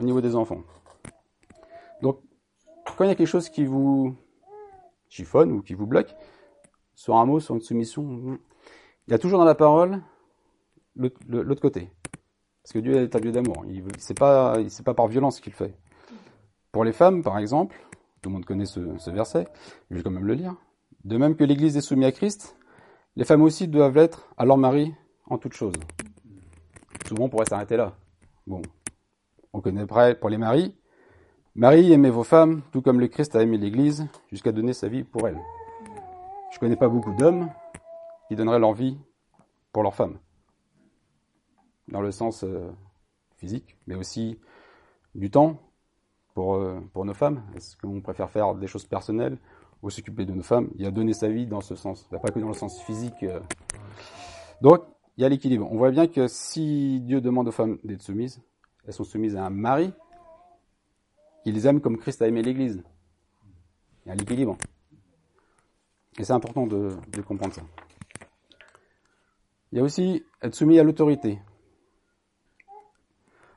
au 0.00 0.04
niveau 0.04 0.20
des 0.20 0.36
enfants. 0.36 0.62
Donc, 2.02 2.20
quand 2.96 3.04
il 3.04 3.08
y 3.08 3.10
a 3.10 3.14
quelque 3.14 3.26
chose 3.26 3.48
qui 3.48 3.64
vous 3.64 4.14
chiffonne 5.08 5.52
ou 5.52 5.62
qui 5.62 5.74
vous 5.74 5.86
bloque, 5.86 6.14
sur 6.94 7.16
un 7.16 7.26
mot, 7.26 7.40
sur 7.40 7.54
une 7.54 7.60
soumission, 7.60 8.38
il 9.06 9.10
y 9.10 9.14
a 9.14 9.18
toujours 9.18 9.38
dans 9.38 9.44
la 9.44 9.54
parole 9.54 10.02
l'autre 10.96 11.60
côté. 11.62 11.90
Parce 12.68 12.84
que 12.84 12.86
Dieu 12.86 13.02
est 13.02 13.16
un 13.16 13.20
Dieu 13.20 13.32
d'amour. 13.32 13.64
Il 13.66 13.82
c'est 13.96 14.12
pas, 14.18 14.60
par 14.94 15.08
violence 15.08 15.40
qu'il 15.40 15.54
fait. 15.54 15.74
Pour 16.70 16.84
les 16.84 16.92
femmes, 16.92 17.22
par 17.22 17.38
exemple, 17.38 17.74
tout 18.20 18.28
le 18.28 18.34
monde 18.34 18.44
connaît 18.44 18.66
ce, 18.66 18.98
ce 18.98 19.10
verset, 19.10 19.48
je 19.90 19.96
vais 19.96 20.02
quand 20.02 20.10
même 20.10 20.26
le 20.26 20.34
lire. 20.34 20.54
De 21.02 21.16
même 21.16 21.34
que 21.34 21.44
l'Église 21.44 21.78
est 21.78 21.80
soumise 21.80 22.08
à 22.08 22.12
Christ, 22.12 22.58
les 23.16 23.24
femmes 23.24 23.40
aussi 23.40 23.68
doivent 23.68 23.94
l'être 23.94 24.28
à 24.36 24.44
leur 24.44 24.58
mari 24.58 24.92
en 25.30 25.38
toutes 25.38 25.54
choses. 25.54 25.72
Souvent, 27.06 27.24
on 27.24 27.28
pourrait 27.30 27.46
s'arrêter 27.46 27.78
là. 27.78 27.96
Bon, 28.46 28.60
on 29.54 29.62
connaît 29.62 29.86
près 29.86 30.14
pour 30.14 30.28
les 30.28 30.36
maris. 30.36 30.76
Marie, 31.54 31.90
aimez 31.90 32.10
vos 32.10 32.22
femmes, 32.22 32.60
tout 32.70 32.82
comme 32.82 33.00
le 33.00 33.08
Christ 33.08 33.34
a 33.34 33.40
aimé 33.40 33.56
l'Église, 33.56 34.06
jusqu'à 34.30 34.52
donner 34.52 34.74
sa 34.74 34.88
vie 34.88 35.04
pour 35.04 35.26
elle. 35.26 35.40
Je 36.52 36.58
connais 36.58 36.76
pas 36.76 36.88
beaucoup 36.90 37.14
d'hommes 37.14 37.48
qui 38.28 38.36
donneraient 38.36 38.58
leur 38.58 38.74
vie 38.74 38.98
pour 39.72 39.82
leurs 39.82 39.94
femmes. 39.94 40.18
Dans 41.88 42.00
le 42.00 42.10
sens 42.10 42.44
euh, 42.44 42.70
physique, 43.36 43.76
mais 43.86 43.94
aussi 43.94 44.38
du 45.14 45.30
temps 45.30 45.60
pour, 46.34 46.54
euh, 46.54 46.80
pour 46.92 47.04
nos 47.04 47.14
femmes. 47.14 47.42
Est-ce 47.56 47.76
qu'on 47.76 48.00
préfère 48.00 48.30
faire 48.30 48.54
des 48.54 48.66
choses 48.66 48.84
personnelles 48.84 49.38
ou 49.82 49.90
s'occuper 49.90 50.24
de 50.24 50.32
nos 50.32 50.42
femmes? 50.42 50.70
Il 50.76 50.82
y 50.82 50.86
a 50.86 50.90
donner 50.90 51.12
sa 51.12 51.28
vie 51.28 51.46
dans 51.46 51.60
ce 51.60 51.74
sens, 51.74 52.08
pas 52.10 52.18
que 52.18 52.38
dans 52.38 52.48
le 52.48 52.54
sens 52.54 52.80
physique. 52.82 53.22
Euh. 53.22 53.40
Donc, 54.60 54.82
il 55.16 55.22
y 55.22 55.24
a 55.24 55.28
l'équilibre. 55.28 55.68
On 55.70 55.76
voit 55.76 55.90
bien 55.90 56.06
que 56.06 56.28
si 56.28 57.00
Dieu 57.00 57.20
demande 57.20 57.48
aux 57.48 57.52
femmes 57.52 57.78
d'être 57.82 58.02
soumises, 58.02 58.40
elles 58.86 58.92
sont 58.92 59.04
soumises 59.04 59.36
à 59.36 59.44
un 59.44 59.50
mari 59.50 59.92
qui 61.42 61.52
les 61.52 61.66
aime 61.66 61.80
comme 61.80 61.98
Christ 61.98 62.22
a 62.22 62.28
aimé 62.28 62.42
l'Église. 62.42 62.82
Il 64.04 64.08
y 64.08 64.12
a 64.12 64.14
l'équilibre. 64.14 64.56
Et 66.18 66.24
c'est 66.24 66.32
important 66.32 66.66
de, 66.66 66.96
comprendre 67.26 67.54
ça. 67.54 67.62
Il 69.70 69.78
y 69.78 69.80
a 69.80 69.84
aussi 69.84 70.24
être 70.42 70.54
soumis 70.54 70.78
à 70.78 70.82
l'autorité. 70.82 71.38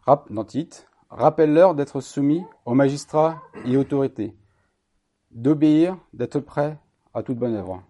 Rappelle-leur 0.06 1.76
d'être 1.76 2.02
soumis 2.02 2.44
aux 2.66 2.74
magistrats 2.74 3.42
et 3.66 3.78
autorités, 3.78 4.36
d'obéir, 5.30 5.98
d'être 6.14 6.40
prêt 6.40 6.80
à 7.14 7.22
toute 7.22 7.38
bonne 7.38 7.56
œuvre. 7.56 7.84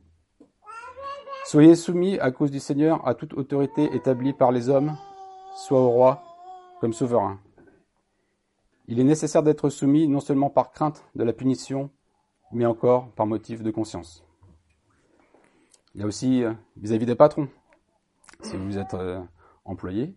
Soyez 1.46 1.76
soumis 1.76 2.20
à 2.20 2.32
cause 2.32 2.52
du 2.52 2.60
Seigneur 2.60 3.08
à 3.08 3.16
toute 3.16 3.34
autorité 3.34 3.90
établie 3.94 4.34
par 4.34 4.52
les 4.52 4.70
hommes, 4.70 4.98
soit 5.56 5.80
au 5.80 5.90
roi 5.90 6.24
comme 6.80 6.94
souverain. 6.94 7.40
Il 8.88 9.00
est 9.00 9.06
nécessaire 9.06 9.44
d'être 9.44 9.70
soumis 9.70 10.08
non 10.08 10.20
seulement 10.20 10.50
par 10.50 10.72
crainte 10.72 11.06
de 11.16 11.24
la 11.24 11.34
punition, 11.34 11.92
mais 12.52 12.66
encore 12.66 13.12
par 13.12 13.26
motif 13.26 13.64
de 13.64 13.72
conscience. 13.72 14.26
Il 15.94 16.02
y 16.02 16.04
a 16.04 16.08
aussi 16.08 16.44
euh, 16.44 16.54
vis-à-vis 16.78 17.06
des 17.06 17.16
patrons. 17.16 17.48
Si 18.42 18.58
vous 18.58 18.78
êtes 18.78 18.94
euh, 18.94 19.22
employé, 19.66 20.16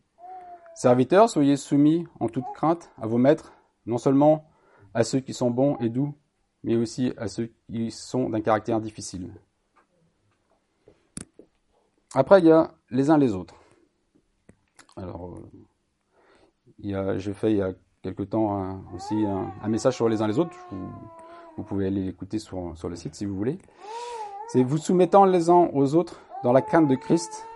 serviteurs, 0.75 1.31
soyez 1.31 1.57
soumis 1.57 2.07
en 2.21 2.29
toute 2.29 2.45
crainte 2.55 2.91
à 3.01 3.07
vos 3.07 3.19
maîtres, 3.19 3.53
non 3.87 3.99
seulement 3.99 4.51
à 4.93 5.05
ceux 5.05 5.21
qui 5.21 5.35
sont 5.35 5.51
bons 5.51 5.77
et 5.79 5.89
doux, 5.89 6.15
mais 6.63 6.77
aussi 6.77 7.13
à 7.17 7.29
ceux 7.29 7.51
qui 7.69 7.91
sont 7.91 8.31
d'un 8.31 8.41
caractère 8.41 8.81
difficile. 8.81 9.33
Après, 12.15 12.39
il 12.41 12.47
y 12.47 12.53
a 12.53 12.73
les 12.91 13.11
uns 13.11 13.19
les 13.19 13.35
autres. 13.35 13.57
Alors, 14.97 15.35
euh, 16.85 17.19
j'ai 17.19 17.33
fait 17.33 17.51
il 17.51 17.57
y 17.59 17.63
a 17.63 17.73
quelque 18.03 18.23
temps 18.23 18.85
aussi 18.95 19.15
un, 19.25 19.69
message 19.69 19.97
sur 19.97 20.09
les 20.09 20.23
uns 20.23 20.29
les 20.29 20.39
autres. 20.39 20.57
Vous, 20.71 20.93
vous 21.57 21.63
pouvez 21.65 21.89
aller 21.89 22.05
l'écouter 22.05 22.39
sur, 22.39 22.77
sur 22.77 22.89
le 22.89 22.97
site 22.97 23.15
si 23.15 23.25
vous 23.25 23.35
voulez. 23.35 23.59
C'est 24.49 24.63
vous 24.63 24.79
soumettant 24.79 25.25
les 25.25 25.51
uns 25.51 25.69
aux 25.73 25.95
autres 25.95 26.21
dans 26.45 26.53
la 26.53 26.63
crainte 26.63 26.87
de 26.87 26.95
Christ. 26.95 27.47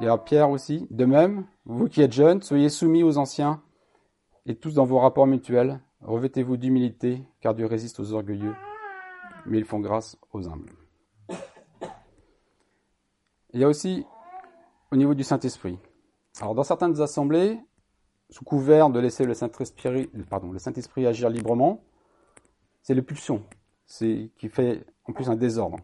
Y 0.00 0.06
a 0.08 0.18
Pierre 0.18 0.50
aussi. 0.50 0.86
De 0.90 1.04
même, 1.04 1.46
vous 1.66 1.88
qui 1.88 2.02
êtes 2.02 2.12
jeunes, 2.12 2.42
soyez 2.42 2.68
soumis 2.68 3.02
aux 3.02 3.16
anciens 3.16 3.62
et 4.46 4.56
tous 4.56 4.74
dans 4.74 4.84
vos 4.84 4.98
rapports 4.98 5.26
mutuels. 5.26 5.80
Revêtez-vous 6.02 6.56
d'humilité, 6.56 7.22
car 7.40 7.54
Dieu 7.54 7.66
résiste 7.66 8.00
aux 8.00 8.12
orgueilleux, 8.12 8.54
mais 9.46 9.58
ils 9.58 9.64
font 9.64 9.80
grâce 9.80 10.18
aux 10.32 10.48
humbles. 10.48 10.72
Il 13.52 13.60
y 13.60 13.64
a 13.64 13.68
aussi 13.68 14.04
au 14.90 14.96
niveau 14.96 15.14
du 15.14 15.22
Saint-Esprit. 15.22 15.78
Alors 16.40 16.54
dans 16.54 16.64
certaines 16.64 17.00
assemblées, 17.00 17.58
sous 18.28 18.44
couvert 18.44 18.90
de 18.90 18.98
laisser 18.98 19.24
le 19.24 19.34
Saint-Esprit, 19.34 21.06
agir 21.06 21.30
librement, 21.30 21.84
c'est 22.82 22.94
les 22.94 23.02
pulsions, 23.02 23.44
c'est 23.86 24.30
qui 24.36 24.48
fait 24.48 24.84
en 25.04 25.12
plus 25.12 25.30
un 25.30 25.36
désordre 25.36 25.78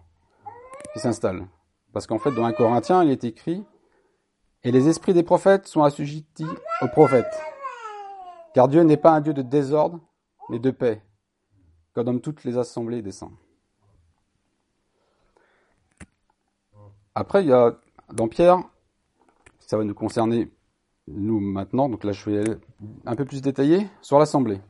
qui 0.92 0.98
s'installe. 0.98 1.46
Parce 1.92 2.06
qu'en 2.06 2.18
fait, 2.18 2.32
dans 2.32 2.44
un 2.44 2.52
Corinthien, 2.52 3.04
il 3.04 3.10
est 3.10 3.24
écrit 3.24 3.64
Et 4.62 4.72
les 4.72 4.88
esprits 4.88 5.14
des 5.14 5.22
prophètes 5.22 5.66
sont 5.66 5.82
assujettis 5.82 6.46
aux 6.82 6.88
prophètes. 6.88 7.40
Car 8.54 8.68
Dieu 8.68 8.82
n'est 8.82 8.96
pas 8.96 9.12
un 9.12 9.20
Dieu 9.20 9.32
de 9.32 9.42
désordre, 9.42 10.00
mais 10.50 10.58
de 10.58 10.70
paix, 10.70 11.02
comme 11.94 12.20
toutes 12.20 12.44
les 12.44 12.58
assemblées 12.58 13.00
des 13.00 13.12
saints. 13.12 13.32
Après, 17.14 17.42
il 17.42 17.48
y 17.48 17.52
a 17.52 17.78
dans 18.12 18.28
Pierre, 18.28 18.58
ça 19.60 19.76
va 19.76 19.84
nous 19.84 19.94
concerner 19.94 20.50
nous 21.06 21.40
maintenant, 21.40 21.88
donc 21.88 22.04
là 22.04 22.12
je 22.12 22.28
vais 22.28 22.44
un 23.06 23.16
peu 23.16 23.24
plus 23.24 23.42
détailler 23.42 23.88
sur 24.00 24.18
l'assemblée. 24.18 24.60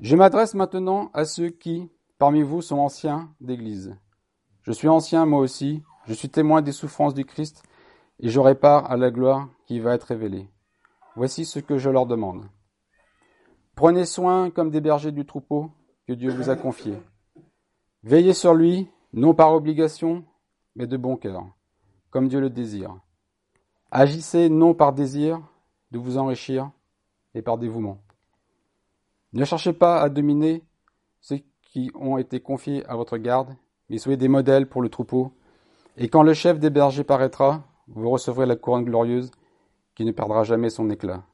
Je 0.00 0.16
m'adresse 0.16 0.54
maintenant 0.54 1.10
à 1.14 1.24
ceux 1.24 1.48
qui, 1.48 1.90
parmi 2.18 2.42
vous, 2.42 2.62
sont 2.62 2.78
anciens 2.78 3.32
d'Église. 3.40 3.96
Je 4.62 4.72
suis 4.72 4.88
ancien 4.88 5.26
moi 5.26 5.40
aussi, 5.40 5.82
je 6.06 6.12
suis 6.12 6.28
témoin 6.28 6.62
des 6.62 6.72
souffrances 6.72 7.14
du 7.14 7.24
Christ, 7.24 7.62
et 8.20 8.28
j'aurai 8.28 8.54
part 8.54 8.90
à 8.90 8.96
la 8.96 9.10
gloire 9.10 9.48
qui 9.66 9.80
va 9.80 9.94
être 9.94 10.04
révélée. 10.04 10.48
Voici 11.16 11.44
ce 11.44 11.58
que 11.58 11.78
je 11.78 11.90
leur 11.90 12.06
demande. 12.06 12.44
Prenez 13.74 14.04
soin 14.04 14.50
comme 14.50 14.70
des 14.70 14.80
bergers 14.80 15.12
du 15.12 15.24
troupeau 15.24 15.70
que 16.06 16.12
Dieu 16.12 16.30
vous 16.30 16.50
a 16.50 16.56
confié. 16.56 16.94
Veillez 18.02 18.34
sur 18.34 18.54
lui, 18.54 18.88
non 19.12 19.34
par 19.34 19.52
obligation, 19.52 20.24
mais 20.76 20.86
de 20.86 20.96
bon 20.96 21.16
cœur, 21.16 21.46
comme 22.10 22.28
Dieu 22.28 22.40
le 22.40 22.50
désire. 22.50 22.96
Agissez 23.90 24.48
non 24.48 24.74
par 24.74 24.92
désir 24.92 25.40
de 25.90 25.98
vous 25.98 26.18
enrichir, 26.18 26.70
mais 27.34 27.42
par 27.42 27.58
dévouement. 27.58 27.98
Ne 29.32 29.44
cherchez 29.44 29.72
pas 29.72 30.00
à 30.00 30.08
dominer 30.08 30.62
ceux 31.20 31.40
qui 31.62 31.90
ont 31.94 32.18
été 32.18 32.40
confiés 32.40 32.84
à 32.86 32.96
votre 32.96 33.16
garde, 33.18 33.56
mais 33.88 33.98
soyez 33.98 34.16
des 34.16 34.28
modèles 34.28 34.68
pour 34.68 34.82
le 34.82 34.88
troupeau. 34.88 35.32
Et 35.96 36.08
quand 36.08 36.22
le 36.22 36.34
chef 36.34 36.58
des 36.58 36.70
bergers 36.70 37.04
paraîtra, 37.04 37.64
vous 37.88 38.10
recevrez 38.10 38.46
la 38.46 38.56
couronne 38.56 38.84
glorieuse 38.84 39.30
qui 39.94 40.04
ne 40.04 40.12
perdra 40.12 40.44
jamais 40.44 40.70
son 40.70 40.90
éclat. 40.90 41.24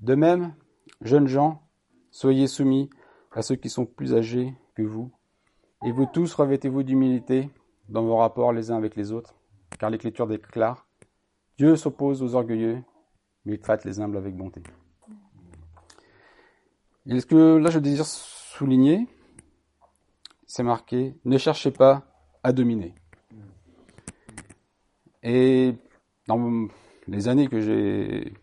De 0.00 0.14
même, 0.14 0.54
jeunes 1.02 1.28
gens, 1.28 1.62
soyez 2.10 2.46
soumis 2.46 2.90
à 3.32 3.42
ceux 3.42 3.56
qui 3.56 3.68
sont 3.68 3.86
plus 3.86 4.14
âgés 4.14 4.54
que 4.74 4.82
vous, 4.82 5.10
Et 5.84 5.92
vous 5.92 6.06
tous 6.06 6.34
revêtez-vous 6.34 6.82
d'humilité 6.82 7.48
dans 7.88 8.02
vos 8.02 8.16
rapports 8.16 8.52
les 8.52 8.70
uns 8.70 8.76
avec 8.76 8.96
les 8.96 9.12
autres, 9.12 9.34
car 9.78 9.88
l'Écriture 9.88 10.26
déclare 10.26 10.86
Dieu 11.56 11.76
s'oppose 11.76 12.22
aux 12.22 12.34
orgueilleux, 12.34 12.82
mais 13.44 13.54
il 13.54 13.60
traite 13.60 13.84
les 13.84 14.00
humbles 14.00 14.16
avec 14.16 14.36
bonté. 14.36 14.62
Et 17.06 17.18
ce 17.20 17.26
que 17.26 17.56
là 17.56 17.70
je 17.70 17.78
désire 17.78 18.06
souligner, 18.06 19.06
c'est 20.46 20.62
marqué 20.62 21.14
Ne 21.24 21.38
cherchez 21.38 21.70
pas 21.70 22.02
à 22.42 22.52
dominer. 22.52 22.94
Et 25.22 25.74
dans 26.26 26.68
les 27.06 27.28
années 27.28 27.48
que 27.48 27.60
j'ai 27.60 28.34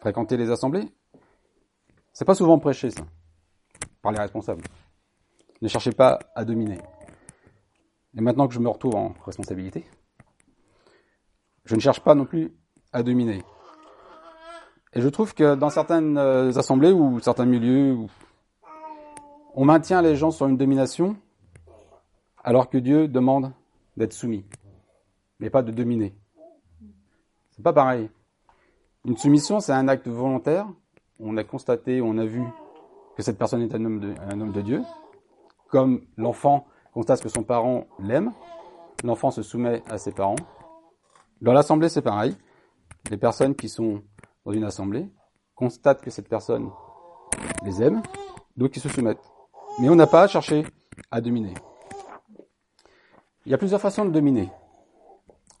fréquenté 0.00 0.36
les 0.36 0.50
assemblées, 0.50 0.88
c'est 2.12 2.24
pas 2.24 2.34
souvent 2.34 2.58
prêché 2.58 2.90
ça, 2.90 3.04
par 4.02 4.12
les 4.12 4.18
responsables. 4.18 4.62
Ne 5.62 5.68
cherchez 5.68 5.92
pas 5.92 6.18
à 6.34 6.44
dominer. 6.44 6.78
Et 8.16 8.20
maintenant 8.20 8.48
que 8.48 8.54
je 8.54 8.60
me 8.60 8.68
retrouve 8.68 8.96
en 8.96 9.14
responsabilité, 9.24 9.84
je 11.64 11.74
ne 11.74 11.80
cherche 11.80 12.00
pas 12.00 12.14
non 12.14 12.24
plus 12.24 12.52
à 12.92 13.02
dominer. 13.02 13.42
Et 14.92 15.00
je 15.00 15.08
trouve 15.08 15.34
que 15.34 15.54
dans 15.54 15.70
certaines 15.70 16.18
euh, 16.18 16.52
assemblées 16.56 16.90
ou 16.90 17.20
certains 17.20 17.44
milieux, 17.44 17.96
on 19.54 19.64
maintient 19.64 20.02
les 20.02 20.16
gens 20.16 20.32
sur 20.32 20.46
une 20.46 20.56
domination, 20.56 21.16
alors 22.42 22.68
que 22.68 22.78
Dieu 22.78 23.06
demande 23.06 23.52
d'être 23.96 24.12
soumis, 24.12 24.44
mais 25.40 25.50
pas 25.50 25.62
de 25.62 25.72
dominer. 25.72 26.14
C'est 27.50 27.62
pas 27.62 27.72
pareil. 27.72 28.10
Une 29.04 29.16
soumission, 29.16 29.60
c'est 29.60 29.72
un 29.72 29.88
acte 29.88 30.06
volontaire. 30.06 30.68
On 31.18 31.36
a 31.36 31.44
constaté, 31.44 32.00
on 32.00 32.18
a 32.18 32.24
vu 32.24 32.42
que 33.16 33.22
cette 33.22 33.38
personne 33.38 33.62
est 33.62 33.74
un 33.74 33.84
homme 33.84 34.52
de, 34.52 34.60
Dieu, 34.60 34.82
comme 35.68 36.02
l'enfant 36.16 36.66
constate 36.92 37.22
que 37.22 37.28
son 37.28 37.42
parent 37.42 37.86
l'aime, 37.98 38.32
l'enfant 39.04 39.30
se 39.30 39.42
soumet 39.42 39.82
à 39.88 39.98
ses 39.98 40.12
parents. 40.12 40.36
Dans 41.40 41.52
l'assemblée, 41.52 41.88
c'est 41.88 42.02
pareil. 42.02 42.36
Les 43.10 43.16
personnes 43.16 43.54
qui 43.54 43.68
sont 43.68 44.02
dans 44.44 44.52
une 44.52 44.64
assemblée 44.64 45.08
constatent 45.54 46.02
que 46.02 46.10
cette 46.10 46.28
personne 46.28 46.70
les 47.64 47.82
aime, 47.82 48.02
donc 48.56 48.76
ils 48.76 48.80
se 48.80 48.88
soumettent. 48.88 49.32
Mais 49.80 49.88
on 49.88 49.94
n'a 49.94 50.06
pas 50.06 50.22
à 50.22 50.28
chercher 50.28 50.66
à 51.10 51.20
dominer. 51.20 51.54
Il 53.46 53.52
y 53.52 53.54
a 53.54 53.58
plusieurs 53.58 53.80
façons 53.80 54.04
de 54.04 54.10
dominer. 54.10 54.50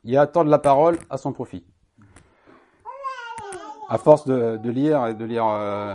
Il 0.04 0.10
y 0.10 0.16
a 0.16 0.26
tendre 0.26 0.50
la 0.50 0.58
parole 0.58 0.98
à 1.10 1.18
son 1.18 1.32
profit. 1.32 1.64
À 3.88 3.98
force 3.98 4.24
de, 4.24 4.70
lire 4.70 5.06
et 5.06 5.14
de 5.14 5.24
lire 5.24 5.46
euh, 5.46 5.94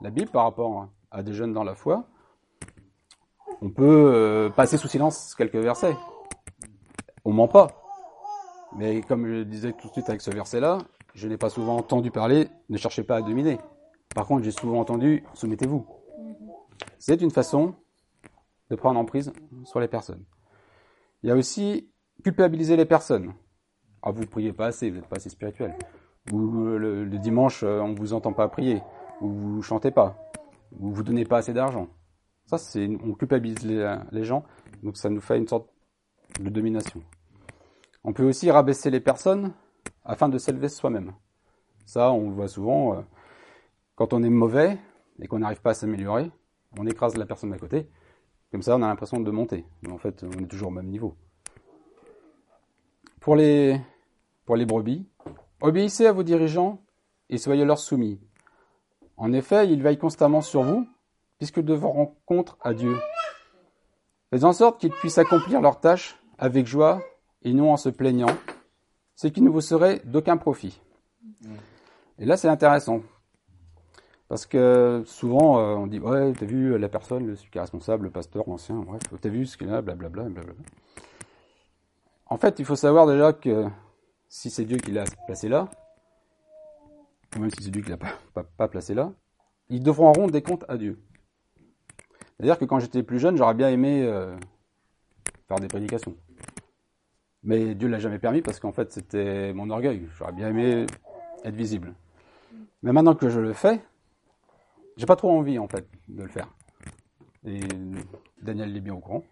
la 0.00 0.10
Bible 0.10 0.30
par 0.30 0.44
rapport 0.44 0.88
à 1.10 1.22
des 1.22 1.32
jeunes 1.32 1.52
dans 1.52 1.64
la 1.64 1.74
foi, 1.74 2.04
on 3.60 3.70
peut 3.70 4.12
euh, 4.14 4.50
passer 4.50 4.76
sous 4.76 4.88
silence 4.88 5.34
quelques 5.34 5.56
versets. 5.56 5.96
On 7.24 7.32
ment 7.32 7.48
pas. 7.48 7.68
Mais 8.76 9.02
comme 9.02 9.26
je 9.26 9.42
disais 9.42 9.72
tout 9.72 9.88
de 9.88 9.92
suite 9.92 10.08
avec 10.08 10.20
ce 10.20 10.30
verset-là, 10.30 10.78
je 11.14 11.28
n'ai 11.28 11.36
pas 11.36 11.50
souvent 11.50 11.76
entendu 11.76 12.10
parler, 12.10 12.48
ne 12.68 12.76
cherchez 12.76 13.02
pas 13.02 13.16
à 13.16 13.22
dominer. 13.22 13.58
Par 14.14 14.26
contre, 14.26 14.44
j'ai 14.44 14.50
souvent 14.50 14.80
entendu, 14.80 15.24
soumettez-vous. 15.34 15.86
C'est 16.98 17.20
une 17.20 17.30
façon 17.30 17.74
de 18.70 18.76
prendre 18.76 18.98
emprise 18.98 19.32
sur 19.64 19.80
les 19.80 19.88
personnes. 19.88 20.24
Il 21.22 21.28
y 21.28 21.32
a 21.32 21.36
aussi 21.36 21.90
culpabiliser 22.22 22.76
les 22.76 22.84
personnes. 22.84 23.34
Ah, 24.02 24.10
vous 24.10 24.26
priez 24.26 24.52
pas 24.52 24.66
assez, 24.66 24.90
vous 24.90 24.96
n'êtes 24.96 25.08
pas 25.08 25.16
assez 25.16 25.30
spirituel. 25.30 25.74
Ou 26.32 26.66
euh, 26.66 27.04
le, 27.04 27.18
dimanche, 27.18 27.62
euh, 27.62 27.80
on 27.80 27.94
vous 27.94 28.12
entend 28.12 28.32
pas 28.32 28.48
prier. 28.48 28.82
Ou 29.20 29.28
vous 29.28 29.62
chantez 29.62 29.90
pas. 29.90 30.16
Ou 30.78 30.90
vous 30.90 31.02
donnez 31.02 31.24
pas 31.24 31.38
assez 31.38 31.52
d'argent. 31.52 31.88
Ça, 32.46 32.58
c'est, 32.58 32.88
on 33.02 33.14
culpabilise 33.14 33.62
les, 33.62 34.24
gens, 34.24 34.44
donc 34.82 34.98
ça 34.98 35.08
nous 35.08 35.22
fait 35.22 35.38
une 35.38 35.48
sorte 35.48 35.70
de 36.40 36.50
domination. 36.50 37.02
On 38.02 38.12
peut 38.12 38.24
aussi 38.24 38.50
rabaisser 38.50 38.90
les 38.90 39.00
personnes 39.00 39.54
afin 40.04 40.28
de 40.28 40.36
s'élever 40.36 40.68
soi-même. 40.68 41.14
Ça, 41.86 42.12
on 42.12 42.28
le 42.28 42.34
voit 42.34 42.48
souvent. 42.48 42.94
Euh, 42.94 43.00
quand 43.94 44.12
on 44.12 44.22
est 44.22 44.30
mauvais 44.30 44.78
et 45.20 45.26
qu'on 45.26 45.38
n'arrive 45.38 45.62
pas 45.62 45.70
à 45.70 45.74
s'améliorer, 45.74 46.30
on 46.78 46.86
écrase 46.86 47.16
la 47.16 47.24
personne 47.24 47.52
à 47.54 47.58
côté. 47.58 47.88
Comme 48.50 48.62
ça, 48.62 48.76
on 48.76 48.82
a 48.82 48.88
l'impression 48.88 49.20
de 49.20 49.30
monter. 49.30 49.64
Mais 49.82 49.92
en 49.92 49.98
fait, 49.98 50.24
on 50.24 50.42
est 50.42 50.48
toujours 50.48 50.68
au 50.68 50.72
même 50.72 50.88
niveau. 50.88 51.16
Pour 53.24 53.36
les, 53.36 53.80
pour 54.44 54.54
les 54.54 54.66
brebis, 54.66 55.06
obéissez 55.62 56.06
à 56.06 56.12
vos 56.12 56.22
dirigeants 56.22 56.82
et 57.30 57.38
soyez 57.38 57.64
leur 57.64 57.78
soumis. 57.78 58.20
En 59.16 59.32
effet, 59.32 59.66
ils 59.66 59.82
veillent 59.82 59.96
constamment 59.96 60.42
sur 60.42 60.62
vous 60.62 60.86
puisque 61.38 61.60
de 61.60 61.72
vos 61.72 61.88
rencontres 61.88 62.58
à 62.60 62.74
Dieu. 62.74 62.94
Faites 64.28 64.44
en 64.44 64.52
sorte 64.52 64.78
qu'ils 64.78 64.90
puissent 64.90 65.16
accomplir 65.16 65.62
leurs 65.62 65.80
tâches 65.80 66.18
avec 66.36 66.66
joie 66.66 67.00
et 67.44 67.54
non 67.54 67.72
en 67.72 67.78
se 67.78 67.88
plaignant, 67.88 68.36
ce 69.14 69.28
qui 69.28 69.40
ne 69.40 69.48
vous 69.48 69.62
serait 69.62 70.02
d'aucun 70.04 70.36
profit. 70.36 70.82
Et 72.18 72.26
là, 72.26 72.36
c'est 72.36 72.48
intéressant. 72.48 73.00
Parce 74.28 74.44
que 74.44 75.02
souvent, 75.06 75.60
euh, 75.60 75.74
on 75.76 75.86
dit, 75.86 75.98
ouais, 75.98 76.34
t'as 76.34 76.44
vu 76.44 76.76
la 76.76 76.90
personne, 76.90 77.34
qui 77.36 77.56
est 77.56 77.60
responsable, 77.62 78.04
le 78.04 78.10
pasteur, 78.10 78.44
l'ancien, 78.46 78.76
bref, 78.80 79.00
t'as 79.18 79.28
vu 79.30 79.46
ce 79.46 79.56
qu'il 79.56 79.70
a, 79.70 79.80
blablabla, 79.80 80.24
blablabla. 80.24 80.64
En 82.26 82.38
fait, 82.38 82.58
il 82.58 82.64
faut 82.64 82.76
savoir 82.76 83.06
déjà 83.06 83.32
que 83.32 83.66
si 84.28 84.50
c'est 84.50 84.64
Dieu 84.64 84.78
qui 84.78 84.92
l'a 84.92 85.04
placé 85.26 85.48
là, 85.48 85.68
ou 87.36 87.40
même 87.40 87.50
si 87.50 87.62
c'est 87.62 87.70
Dieu 87.70 87.82
qui 87.82 87.90
l'a 87.90 87.98
pas, 87.98 88.68
placé 88.68 88.94
là, 88.94 89.12
ils 89.68 89.82
devront 89.82 90.12
rendre 90.12 90.30
des 90.30 90.42
comptes 90.42 90.64
à 90.68 90.76
Dieu. 90.76 91.00
C'est-à-dire 92.36 92.58
que 92.58 92.64
quand 92.64 92.80
j'étais 92.80 93.02
plus 93.02 93.18
jeune, 93.18 93.36
j'aurais 93.36 93.54
bien 93.54 93.68
aimé 93.68 94.02
euh, 94.02 94.36
faire 95.48 95.60
des 95.60 95.68
prédications. 95.68 96.16
Mais 97.42 97.74
Dieu 97.74 97.88
l'a 97.88 97.98
jamais 97.98 98.18
permis 98.18 98.40
parce 98.40 98.58
qu'en 98.58 98.72
fait, 98.72 98.90
c'était 98.92 99.52
mon 99.52 99.68
orgueil. 99.70 100.08
J'aurais 100.16 100.32
bien 100.32 100.48
aimé 100.48 100.86
être 101.44 101.54
visible. 101.54 101.94
Mais 102.82 102.92
maintenant 102.92 103.14
que 103.14 103.28
je 103.28 103.38
le 103.38 103.52
fais, 103.52 103.80
j'ai 104.96 105.06
pas 105.06 105.16
trop 105.16 105.30
envie 105.30 105.58
en 105.58 105.68
fait 105.68 105.86
de 106.08 106.22
le 106.22 106.28
faire. 106.28 106.48
Et 107.46 107.60
Daniel 108.40 108.72
l'est 108.72 108.80
bien 108.80 108.94
au 108.94 109.00
courant. 109.00 109.24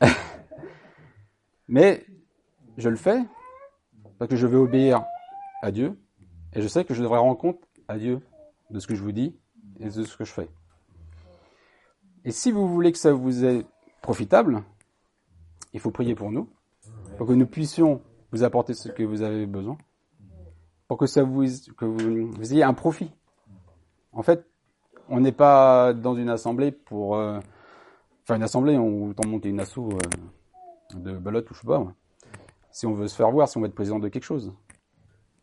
Mais 1.68 2.04
je 2.76 2.88
le 2.88 2.96
fais 2.96 3.22
parce 4.18 4.30
que 4.30 4.36
je 4.36 4.46
veux 4.46 4.58
obéir 4.58 5.04
à 5.62 5.70
Dieu 5.70 5.98
et 6.52 6.62
je 6.62 6.68
sais 6.68 6.84
que 6.84 6.94
je 6.94 7.02
devrais 7.02 7.18
rendre 7.18 7.38
compte 7.38 7.60
à 7.88 7.98
Dieu 7.98 8.20
de 8.70 8.78
ce 8.78 8.86
que 8.86 8.94
je 8.94 9.02
vous 9.02 9.12
dis 9.12 9.36
et 9.80 9.86
de 9.86 10.04
ce 10.04 10.16
que 10.16 10.24
je 10.24 10.32
fais. 10.32 10.48
Et 12.24 12.30
si 12.30 12.50
vous 12.50 12.68
voulez 12.68 12.92
que 12.92 12.98
ça 12.98 13.12
vous 13.12 13.44
est 13.44 13.66
profitable, 14.02 14.62
il 15.72 15.80
faut 15.80 15.90
prier 15.90 16.14
pour 16.14 16.32
nous, 16.32 16.48
pour 17.18 17.26
que 17.26 17.32
nous 17.32 17.46
puissions 17.46 18.02
vous 18.32 18.42
apporter 18.42 18.74
ce 18.74 18.88
que 18.88 19.02
vous 19.02 19.22
avez 19.22 19.46
besoin, 19.46 19.78
pour 20.88 20.98
que 20.98 21.06
ça 21.06 21.22
vous, 21.22 21.44
que 21.76 21.84
vous, 21.84 22.52
ayez 22.52 22.62
un 22.62 22.74
profit. 22.74 23.10
En 24.12 24.22
fait, 24.22 24.46
on 25.08 25.20
n'est 25.20 25.32
pas 25.32 25.92
dans 25.92 26.14
une 26.14 26.28
assemblée 26.28 26.72
pour 26.72 27.16
euh, 27.16 27.38
faire 28.24 28.36
une 28.36 28.42
assemblée 28.42 28.76
on 28.76 29.14
monter 29.26 29.48
une 29.48 29.60
asso 29.60 29.78
euh, 29.78 29.98
de 30.94 31.12
balotte 31.12 31.50
ou 31.50 31.54
je 31.54 31.60
sais 31.60 31.66
pas. 31.66 31.86
Si 32.70 32.86
on 32.86 32.92
veut 32.92 33.08
se 33.08 33.16
faire 33.16 33.30
voir, 33.30 33.48
si 33.48 33.56
on 33.56 33.60
veut 33.60 33.68
être 33.68 33.74
président 33.74 33.98
de 33.98 34.08
quelque 34.08 34.24
chose. 34.24 34.52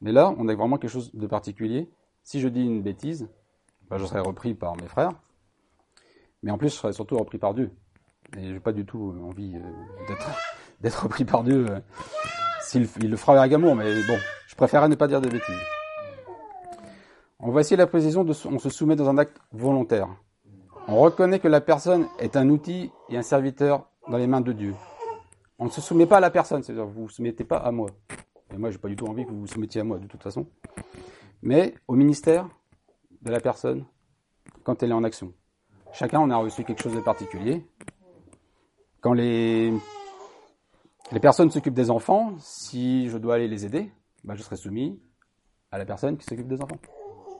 Mais 0.01 0.11
là, 0.11 0.33
on 0.37 0.47
a 0.47 0.55
vraiment 0.55 0.77
quelque 0.77 0.91
chose 0.91 1.11
de 1.13 1.27
particulier. 1.27 1.89
Si 2.23 2.39
je 2.39 2.47
dis 2.47 2.63
une 2.63 2.81
bêtise, 2.81 3.29
ben, 3.89 3.97
je 3.97 4.05
serai 4.05 4.19
repris 4.19 4.53
par 4.53 4.75
mes 4.77 4.87
frères. 4.87 5.11
Mais 6.41 6.51
en 6.51 6.57
plus, 6.57 6.69
je 6.69 6.75
serais 6.75 6.93
surtout 6.93 7.17
repris 7.17 7.37
par 7.37 7.53
Dieu. 7.53 7.71
Et 8.37 8.53
j'ai 8.53 8.59
pas 8.59 8.71
du 8.71 8.85
tout 8.85 9.15
envie 9.23 9.55
euh, 9.55 10.13
d'être 10.81 10.99
repris 11.03 11.25
par 11.25 11.43
Dieu. 11.43 11.65
Euh, 11.69 11.79
s'il 12.61 12.87
il 13.01 13.09
le 13.09 13.17
fera 13.17 13.39
avec 13.39 13.53
amour, 13.53 13.75
mais 13.75 13.93
bon, 14.07 14.17
je 14.47 14.55
préférerais 14.55 14.89
ne 14.89 14.95
pas 14.95 15.07
dire 15.07 15.21
des 15.21 15.29
bêtises. 15.29 15.61
On 17.39 17.51
va 17.51 17.61
essayer 17.61 17.75
la 17.75 17.87
précision 17.87 18.23
de 18.23 18.33
on 18.45 18.59
se 18.59 18.69
soumet 18.69 18.95
dans 18.95 19.09
un 19.09 19.17
acte 19.17 19.37
volontaire. 19.51 20.07
On 20.87 20.99
reconnaît 20.99 21.39
que 21.39 21.47
la 21.47 21.61
personne 21.61 22.07
est 22.19 22.35
un 22.35 22.49
outil 22.49 22.91
et 23.09 23.17
un 23.17 23.21
serviteur 23.21 23.89
dans 24.09 24.17
les 24.17 24.27
mains 24.27 24.41
de 24.41 24.53
Dieu. 24.53 24.73
On 25.63 25.67
ne 25.67 25.71
se 25.71 25.79
soumet 25.79 26.05
pas 26.05 26.17
à 26.17 26.19
la 26.19 26.29
personne, 26.29 26.61
c'est-à-dire 26.61 26.85
vous 26.85 27.03
vous 27.03 27.09
soumettez 27.09 27.45
pas 27.45 27.55
à 27.55 27.71
moi. 27.71 27.89
Et 28.53 28.57
moi, 28.57 28.69
j'ai 28.69 28.77
pas 28.77 28.89
du 28.89 28.97
tout 28.97 29.05
envie 29.05 29.23
que 29.23 29.29
vous 29.29 29.39
vous 29.39 29.47
soumettiez 29.47 29.79
à 29.79 29.85
moi 29.85 29.97
de 29.97 30.07
toute 30.07 30.21
façon. 30.21 30.45
Mais 31.41 31.73
au 31.87 31.95
ministère 31.95 32.49
de 33.21 33.31
la 33.31 33.39
personne 33.39 33.85
quand 34.63 34.83
elle 34.83 34.89
est 34.89 34.93
en 34.93 35.05
action. 35.05 35.31
Chacun, 35.93 36.19
on 36.19 36.29
a 36.31 36.35
reçu 36.35 36.65
quelque 36.65 36.83
chose 36.83 36.93
de 36.93 36.99
particulier. 36.99 37.65
Quand 38.99 39.13
les, 39.13 39.71
les 41.13 41.19
personnes 41.21 41.49
s'occupent 41.49 41.73
des 41.73 41.91
enfants, 41.91 42.33
si 42.39 43.07
je 43.07 43.17
dois 43.17 43.35
aller 43.35 43.47
les 43.47 43.65
aider, 43.65 43.89
bah, 44.25 44.35
je 44.35 44.43
serai 44.43 44.57
soumis 44.57 45.01
à 45.71 45.77
la 45.77 45.85
personne 45.85 46.17
qui 46.17 46.25
s'occupe 46.25 46.49
des 46.49 46.61
enfants. 46.61 46.79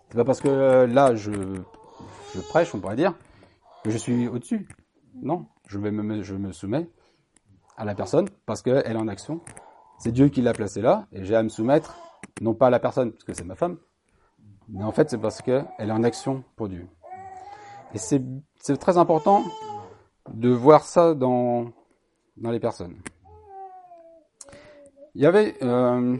C'est 0.07 0.15
pas 0.15 0.23
parce 0.23 0.39
que 0.39 0.47
euh, 0.47 0.88
là, 0.88 1.13
je, 1.13 1.33
je 2.33 2.39
prêche, 2.39 2.73
on 2.73 2.79
pourrait 2.79 2.95
dire, 2.95 3.15
que 3.83 3.89
je 3.89 3.97
suis 3.97 4.29
au-dessus. 4.29 4.65
Non, 5.13 5.47
je, 5.67 5.77
vais 5.77 5.91
me, 5.91 6.23
je 6.23 6.36
me 6.36 6.53
soumets 6.53 6.88
à 7.77 7.86
la 7.86 7.95
personne 7.95 8.27
parce 8.45 8.62
qu'elle 8.62 8.86
est 8.86 8.95
en 8.95 9.07
action. 9.07 9.41
C'est 9.97 10.12
Dieu 10.12 10.29
qui 10.29 10.41
l'a 10.41 10.53
placée 10.53 10.81
là 10.81 11.07
et 11.12 11.23
j'ai 11.23 11.36
à 11.36 11.43
me 11.43 11.49
soumettre, 11.49 11.95
non 12.41 12.53
pas 12.53 12.67
à 12.67 12.69
la 12.69 12.79
personne 12.79 13.12
parce 13.12 13.23
que 13.23 13.33
c'est 13.33 13.43
ma 13.43 13.55
femme, 13.55 13.77
mais 14.69 14.83
en 14.83 14.91
fait 14.91 15.09
c'est 15.09 15.17
parce 15.17 15.41
qu'elle 15.41 15.65
est 15.79 15.91
en 15.91 16.03
action 16.03 16.43
pour 16.55 16.69
Dieu. 16.69 16.88
Et 17.93 17.97
c'est 17.97 18.77
très 18.79 18.97
important 18.97 19.43
de 20.33 20.49
voir 20.49 20.83
ça 20.83 21.13
dans, 21.13 21.71
dans 22.38 22.51
les 22.51 22.59
personnes. 22.59 22.95
Il 25.15 25.21
y 25.21 25.27
avait 25.27 25.55
euh, 25.62 26.17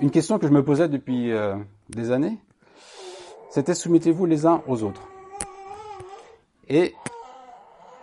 une 0.00 0.10
question 0.10 0.38
que 0.38 0.46
je 0.48 0.52
me 0.52 0.64
posais 0.64 0.88
depuis 0.88 1.30
euh, 1.30 1.56
des 1.88 2.10
années, 2.10 2.38
c'était 3.48 3.74
soumettez-vous 3.74 4.26
les 4.26 4.46
uns 4.46 4.62
aux 4.66 4.82
autres. 4.82 5.08
Et 6.68 6.94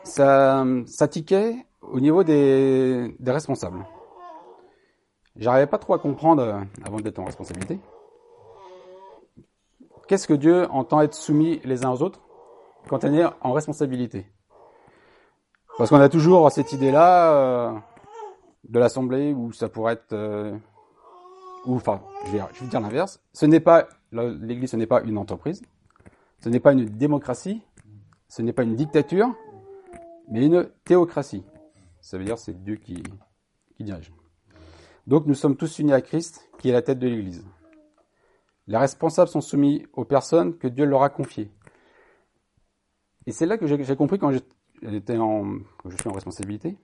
ça, 0.04 0.66
ça 0.86 1.08
tiquait 1.08 1.66
au 1.92 2.00
niveau 2.00 2.24
des, 2.24 3.16
des 3.20 3.32
responsables. 3.32 3.86
J'arrivais 5.36 5.68
pas 5.68 5.78
trop 5.78 5.94
à 5.94 6.00
comprendre, 6.00 6.42
euh, 6.42 6.60
avant 6.86 6.98
d'être 6.98 7.20
en 7.20 7.26
responsabilité, 7.26 7.80
qu'est-ce 10.08 10.28
que 10.28 10.34
Dieu 10.34 10.68
entend 10.72 11.02
être 11.02 11.14
soumis 11.14 11.62
les 11.64 11.86
uns 11.86 11.92
aux 11.92 12.02
autres 12.02 12.20
quand 12.90 13.04
on 13.04 13.14
est 13.14 13.26
en 13.42 13.52
responsabilité? 13.54 14.26
Parce 15.78 15.90
qu'on 15.90 16.00
a 16.00 16.10
toujours 16.10 16.52
cette 16.52 16.74
idée-là 16.74 17.34
euh, 17.34 17.72
de 18.66 18.80
l'assemblée 18.80 19.34
où 19.34 19.52
ça 19.52 19.70
pourrait 19.70 19.94
être, 19.94 20.14
euh, 20.14 20.56
ou 21.66 21.76
enfin, 21.76 22.02
je 22.26 22.32
vais, 22.32 22.42
je 22.54 22.64
vais 22.64 22.70
dire 22.70 22.82
l'inverse. 22.82 23.22
Ce 23.34 23.46
n'est 23.46 23.60
pas 23.60 23.88
l'Église, 24.12 24.72
ce 24.72 24.76
n'est 24.76 24.88
pas 24.88 25.02
une 25.02 25.18
entreprise, 25.18 25.62
ce 26.40 26.50
n'est 26.50 26.60
pas 26.60 26.74
une 26.74 26.86
démocratie, 26.86 27.62
ce 28.28 28.42
n'est 28.42 28.54
pas 28.54 28.64
une 28.64 28.76
dictature, 28.76 29.30
mais 30.30 30.46
une 30.46 30.70
théocratie. 30.84 31.44
Ça 32.02 32.18
veut 32.18 32.26
dire 32.26 32.38
c'est 32.38 32.62
Dieu 32.64 32.76
qui, 32.76 33.02
qui 33.78 33.84
dirige. 33.84 34.12
Donc 35.08 35.26
nous 35.26 35.34
sommes 35.34 35.56
tous 35.56 35.80
unis 35.80 35.94
à 35.94 36.02
Christ, 36.02 36.50
qui 36.60 36.70
est 36.70 36.74
la 36.74 36.82
tête 36.82 37.00
de 37.00 37.08
l'Église. 37.08 37.46
Les 38.68 38.78
responsables 38.78 39.30
sont 39.30 39.42
soumis 39.42 39.86
aux 39.94 40.06
personnes 40.06 40.58
que 40.58 40.68
Dieu 40.68 40.86
leur 40.86 41.04
a 41.04 41.10
confiées. 41.10 41.52
Et 43.26 43.32
c'est 43.32 43.46
là 43.46 43.58
que 43.58 43.68
j'ai 43.68 43.96
compris 43.96 44.20
quand 44.20 44.32
j'étais 44.82 45.18
en, 45.18 45.60
quand 45.78 45.90
je 45.90 45.98
suis 45.98 46.10
en 46.10 46.14
responsabilité. 46.14 46.78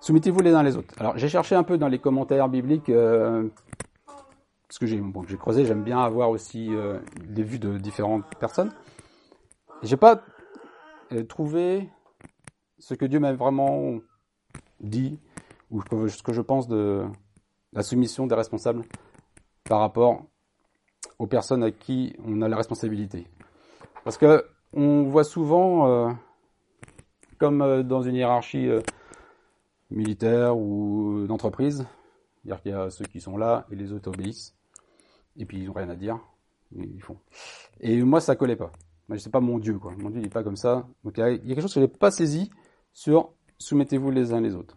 Soumettez-vous 0.00 0.40
les 0.40 0.52
uns 0.52 0.62
les 0.62 0.76
autres. 0.76 0.94
Alors 0.98 1.16
j'ai 1.16 1.28
cherché 1.28 1.54
un 1.54 1.62
peu 1.62 1.78
dans 1.78 1.88
les 1.88 1.98
commentaires 1.98 2.48
bibliques, 2.48 2.88
euh, 2.88 3.48
parce 4.66 4.78
que 4.78 4.86
j'ai 4.86 4.98
bon, 4.98 5.22
creusé, 5.22 5.64
j'aime 5.64 5.84
bien 5.84 6.00
avoir 6.00 6.30
aussi 6.30 6.74
euh, 6.74 6.98
des 7.28 7.42
vues 7.42 7.58
de 7.58 7.78
différentes 7.78 8.24
personnes. 8.36 8.72
J'ai 9.82 9.96
pas 9.96 10.22
euh, 11.12 11.24
trouvé 11.24 11.88
ce 12.82 12.94
que 12.94 13.04
Dieu 13.04 13.20
m'a 13.20 13.32
vraiment 13.32 14.00
dit 14.80 15.20
ou 15.70 15.82
ce 16.08 16.20
que 16.22 16.32
je 16.32 16.40
pense 16.40 16.66
de 16.66 17.04
la 17.72 17.84
soumission 17.84 18.26
des 18.26 18.34
responsables 18.34 18.82
par 19.62 19.78
rapport 19.78 20.24
aux 21.20 21.28
personnes 21.28 21.62
à 21.62 21.70
qui 21.70 22.16
on 22.26 22.42
a 22.42 22.48
la 22.48 22.56
responsabilité. 22.56 23.28
Parce 24.02 24.18
que 24.18 24.44
on 24.72 25.04
voit 25.04 25.22
souvent, 25.22 25.88
euh, 25.88 26.12
comme 27.38 27.62
euh, 27.62 27.82
dans 27.84 28.02
une 28.02 28.16
hiérarchie 28.16 28.66
euh, 28.66 28.80
militaire 29.90 30.56
ou 30.56 31.26
d'entreprise, 31.28 31.86
dire 32.44 32.60
qu'il 32.62 32.72
y 32.72 32.74
a 32.74 32.90
ceux 32.90 33.04
qui 33.04 33.20
sont 33.20 33.36
là 33.36 33.64
et 33.70 33.76
les 33.76 33.92
autres 33.92 34.10
obéissent, 34.10 34.56
et 35.36 35.46
puis 35.46 35.58
ils 35.58 35.66
n'ont 35.66 35.72
rien 35.72 35.88
à 35.88 35.94
dire, 35.94 36.18
ils 36.74 37.00
font. 37.00 37.18
Et 37.80 38.02
moi, 38.02 38.20
ça 38.20 38.34
collait 38.34 38.56
pas. 38.56 38.72
Moi, 39.08 39.18
c'est 39.18 39.30
pas 39.30 39.40
mon 39.40 39.60
Dieu, 39.60 39.78
quoi. 39.78 39.92
Mon 39.98 40.10
Dieu, 40.10 40.18
il 40.18 40.24
n'est 40.24 40.30
pas 40.30 40.42
comme 40.42 40.56
ça. 40.56 40.88
Donc 41.04 41.18
il 41.18 41.20
y, 41.20 41.22
a, 41.22 41.38
quelque 41.38 41.60
chose 41.60 41.74
que 41.74 41.80
je 41.80 41.84
n'ai 41.84 41.88
pas 41.88 42.10
saisi 42.10 42.50
sur 42.92 43.32
soumettez-vous 43.58 44.10
les 44.10 44.32
uns 44.32 44.40
les 44.40 44.54
autres. 44.54 44.76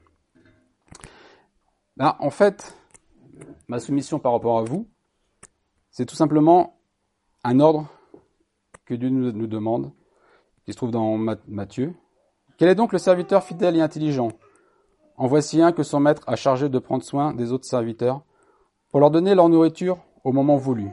Ben, 1.98 2.16
en 2.20 2.30
fait, 2.30 2.76
ma 3.68 3.80
soumission 3.80 4.20
par 4.20 4.34
rapport 4.34 4.60
à 4.60 4.64
vous, 4.64 4.88
c'est 5.92 6.06
tout 6.06 6.16
simplement 6.16 6.80
un 7.44 7.60
ordre 7.60 7.88
que 8.86 8.94
Dieu 8.94 9.10
nous, 9.10 9.48
demande, 9.48 9.92
qui 10.66 10.74
se 10.74 10.78
trouve 10.78 10.92
dans 10.92 11.18
Matthieu. 11.48 11.94
Quel 12.58 12.70
est 12.70 12.76
donc 12.76 12.94
le 12.94 13.00
serviteur 13.00 13.44
fidèle 13.44 13.76
et 13.76 13.82
intelligent? 13.82 14.30
En 15.18 15.28
voici 15.28 15.62
un 15.62 15.72
que 15.72 15.84
son 15.84 16.00
maître 16.00 16.24
a 16.28 16.36
chargé 16.36 16.70
de 16.70 16.80
prendre 16.80 17.04
soin 17.04 17.34
des 17.34 17.52
autres 17.52 17.66
serviteurs 17.66 18.22
pour 18.90 19.00
leur 19.00 19.12
donner 19.12 19.34
leur 19.34 19.50
nourriture 19.50 19.98
au 20.24 20.32
moment 20.32 20.58
voulu. 20.58 20.90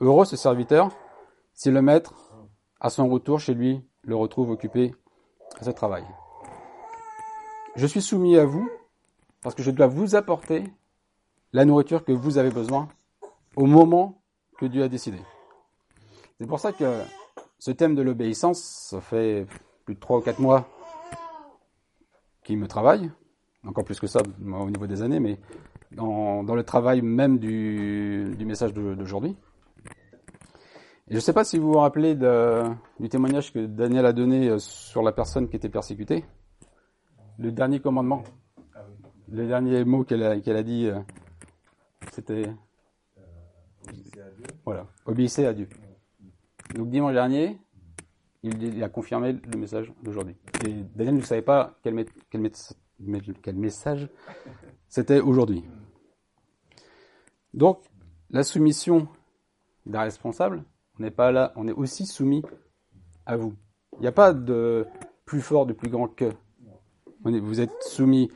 Heureux 0.00 0.24
ce 0.24 0.36
serviteur 0.36 0.90
si 1.52 1.70
le 1.70 1.82
maître, 1.82 2.14
à 2.80 2.88
son 2.88 3.08
retour 3.08 3.38
chez 3.38 3.52
lui, 3.52 3.84
le 4.02 4.16
retrouve 4.16 4.50
occupé 4.50 4.94
à 5.60 5.64
ce 5.64 5.70
travail. 5.70 6.04
Je 7.76 7.86
suis 7.86 8.02
soumis 8.02 8.36
à 8.36 8.44
vous 8.44 8.68
parce 9.42 9.54
que 9.54 9.62
je 9.62 9.70
dois 9.70 9.86
vous 9.86 10.16
apporter 10.16 10.64
la 11.52 11.64
nourriture 11.64 12.04
que 12.04 12.12
vous 12.12 12.38
avez 12.38 12.50
besoin 12.50 12.88
au 13.56 13.66
moment 13.66 14.22
que 14.58 14.66
Dieu 14.66 14.82
a 14.82 14.88
décidé. 14.88 15.18
C'est 16.38 16.46
pour 16.46 16.60
ça 16.60 16.72
que 16.72 17.02
ce 17.58 17.70
thème 17.70 17.94
de 17.94 18.02
l'obéissance, 18.02 18.60
ça 18.90 19.00
fait 19.00 19.46
plus 19.84 19.94
de 19.94 20.00
trois 20.00 20.18
ou 20.18 20.20
quatre 20.20 20.40
mois 20.40 20.68
qu'il 22.42 22.58
me 22.58 22.66
travaille, 22.66 23.10
encore 23.66 23.84
plus 23.84 24.00
que 24.00 24.06
ça 24.06 24.20
au 24.20 24.70
niveau 24.70 24.86
des 24.86 25.02
années, 25.02 25.20
mais 25.20 25.38
dans, 25.92 26.42
le 26.42 26.62
travail 26.62 27.02
même 27.02 27.38
du, 27.38 28.36
message 28.40 28.72
d'aujourd'hui. 28.72 29.36
Et 31.08 31.12
je 31.12 31.16
ne 31.16 31.20
sais 31.20 31.32
pas 31.32 31.44
si 31.44 31.58
vous 31.58 31.72
vous 31.72 31.78
rappelez 31.78 32.14
du 32.14 33.08
témoignage 33.08 33.52
que 33.52 33.66
Daniel 33.66 34.06
a 34.06 34.12
donné 34.12 34.48
euh, 34.48 34.58
sur 34.58 35.02
la 35.02 35.10
personne 35.10 35.48
qui 35.48 35.56
était 35.56 35.68
persécutée. 35.68 36.24
Le 37.40 37.52
dernier 37.52 37.80
commandement. 37.80 38.22
Le 39.32 39.46
dernier 39.46 39.82
mot 39.86 40.04
qu'elle 40.04 40.22
a, 40.22 40.32
a, 40.32 40.62
dit, 40.62 40.88
euh, 40.88 41.00
c'était... 42.12 42.52
Voilà, 44.66 44.86
obéissez 45.06 45.46
à 45.46 45.54
Dieu. 45.54 45.66
Donc 46.74 46.90
dimanche 46.90 47.14
dernier, 47.14 47.58
il, 48.42 48.82
a 48.82 48.90
confirmé 48.90 49.32
le 49.32 49.58
message 49.58 49.90
d'aujourd'hui. 50.02 50.36
Et 50.66 50.74
Daniel 50.94 51.14
ne 51.14 51.22
savait 51.22 51.40
pas 51.40 51.78
quel, 51.82 52.04
quel 52.30 53.56
message 53.56 54.10
c'était 54.88 55.20
aujourd'hui. 55.20 55.64
Donc, 57.54 57.82
la 58.28 58.42
soumission 58.42 59.08
d'un 59.86 60.02
responsable, 60.02 60.62
on 60.98 61.04
n'est 61.04 61.10
pas 61.10 61.32
là, 61.32 61.54
on 61.56 61.66
est 61.68 61.72
aussi 61.72 62.04
soumis 62.04 62.42
à 63.24 63.38
vous. 63.38 63.54
Il 63.94 64.02
n'y 64.02 64.08
a 64.08 64.12
pas 64.12 64.34
de 64.34 64.86
plus 65.24 65.40
fort, 65.40 65.64
de 65.64 65.72
plus 65.72 65.88
grand 65.88 66.06
que. 66.06 66.30
Vous 67.22 67.60
êtes 67.60 67.82
soumis 67.82 68.30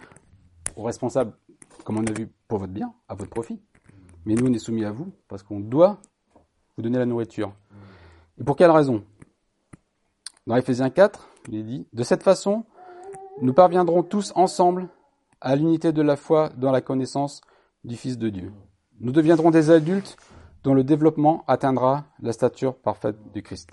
au 0.77 0.83
responsable, 0.83 1.33
comme 1.85 1.99
on 1.99 2.07
a 2.07 2.13
vu, 2.13 2.29
pour 2.49 2.59
votre 2.59 2.73
bien, 2.73 2.95
à 3.09 3.15
votre 3.15 3.31
profit. 3.31 3.61
Mais 4.27 4.35
nous, 4.35 4.47
on 4.47 4.53
est 4.53 4.59
soumis 4.59 4.85
à 4.85 4.93
vous 4.93 5.13
parce 5.29 5.43
qu'on 5.43 5.61
doit 5.61 6.01
vous 6.77 6.83
donner 6.83 6.99
la 6.99 7.07
nourriture. 7.07 7.55
Et 8.39 8.45
pour 8.45 8.57
quelle 8.57 8.71
raison? 8.71 9.05
Dans 10.47 10.57
Ephésiens 10.57 10.91
4, 10.91 11.29
il 11.49 11.55
est 11.57 11.63
dit, 11.63 11.87
de 11.93 12.03
cette 12.03 12.23
façon, 12.23 12.65
nous 13.41 13.55
parviendrons 13.55 14.03
tous 14.03 14.33
ensemble 14.35 14.89
à 15.41 15.57
l'unité 15.57 15.93
de 15.93 16.03
la 16.03 16.17
foi 16.17 16.51
dans 16.57 16.71
la 16.71 16.81
connaissance 16.81 17.41
du 17.85 17.97
Fils 17.97 18.19
de 18.19 18.29
Dieu. 18.29 18.53
Nous 19.01 19.13
deviendrons 19.13 19.51
des 19.51 19.71
adultes 19.71 20.17
dont 20.63 20.75
le 20.75 20.85
développement 20.85 21.45
atteindra 21.47 22.05
la 22.21 22.33
stature 22.33 22.77
parfaite 22.77 23.17
du 23.33 23.43
Christ. 23.43 23.71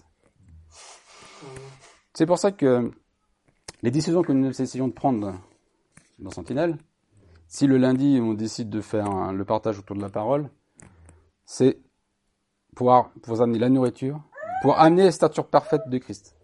C'est 2.14 2.26
pour 2.26 2.38
ça 2.38 2.52
que 2.52 2.92
les 3.84 3.92
décisions 3.92 4.22
que 4.22 4.32
nous 4.32 4.50
essayons 4.62 4.88
de 4.88 4.94
prendre 4.94 5.34
dans 6.20 6.32
Sentinelle, 6.32 6.78
si 7.48 7.68
le 7.68 7.78
lundi 7.78 8.20
on 8.22 8.34
décide 8.34 8.70
de 8.70 8.82
faire 8.82 9.34
le 9.34 9.44
partage 9.44 9.80
autour 9.80 9.96
de 9.96 10.02
la 10.02 10.10
parole, 10.10 10.50
c'est 11.46 11.80
pour 12.76 12.94
amener 12.94 13.60
la 13.60 13.70
nourriture, 13.70 14.22
pour 14.62 14.80
amener 14.80 15.04
la 15.06 15.12
stature 15.12 15.48
parfaite 15.48 15.82
de 15.88 15.98
Christ. 15.98 16.36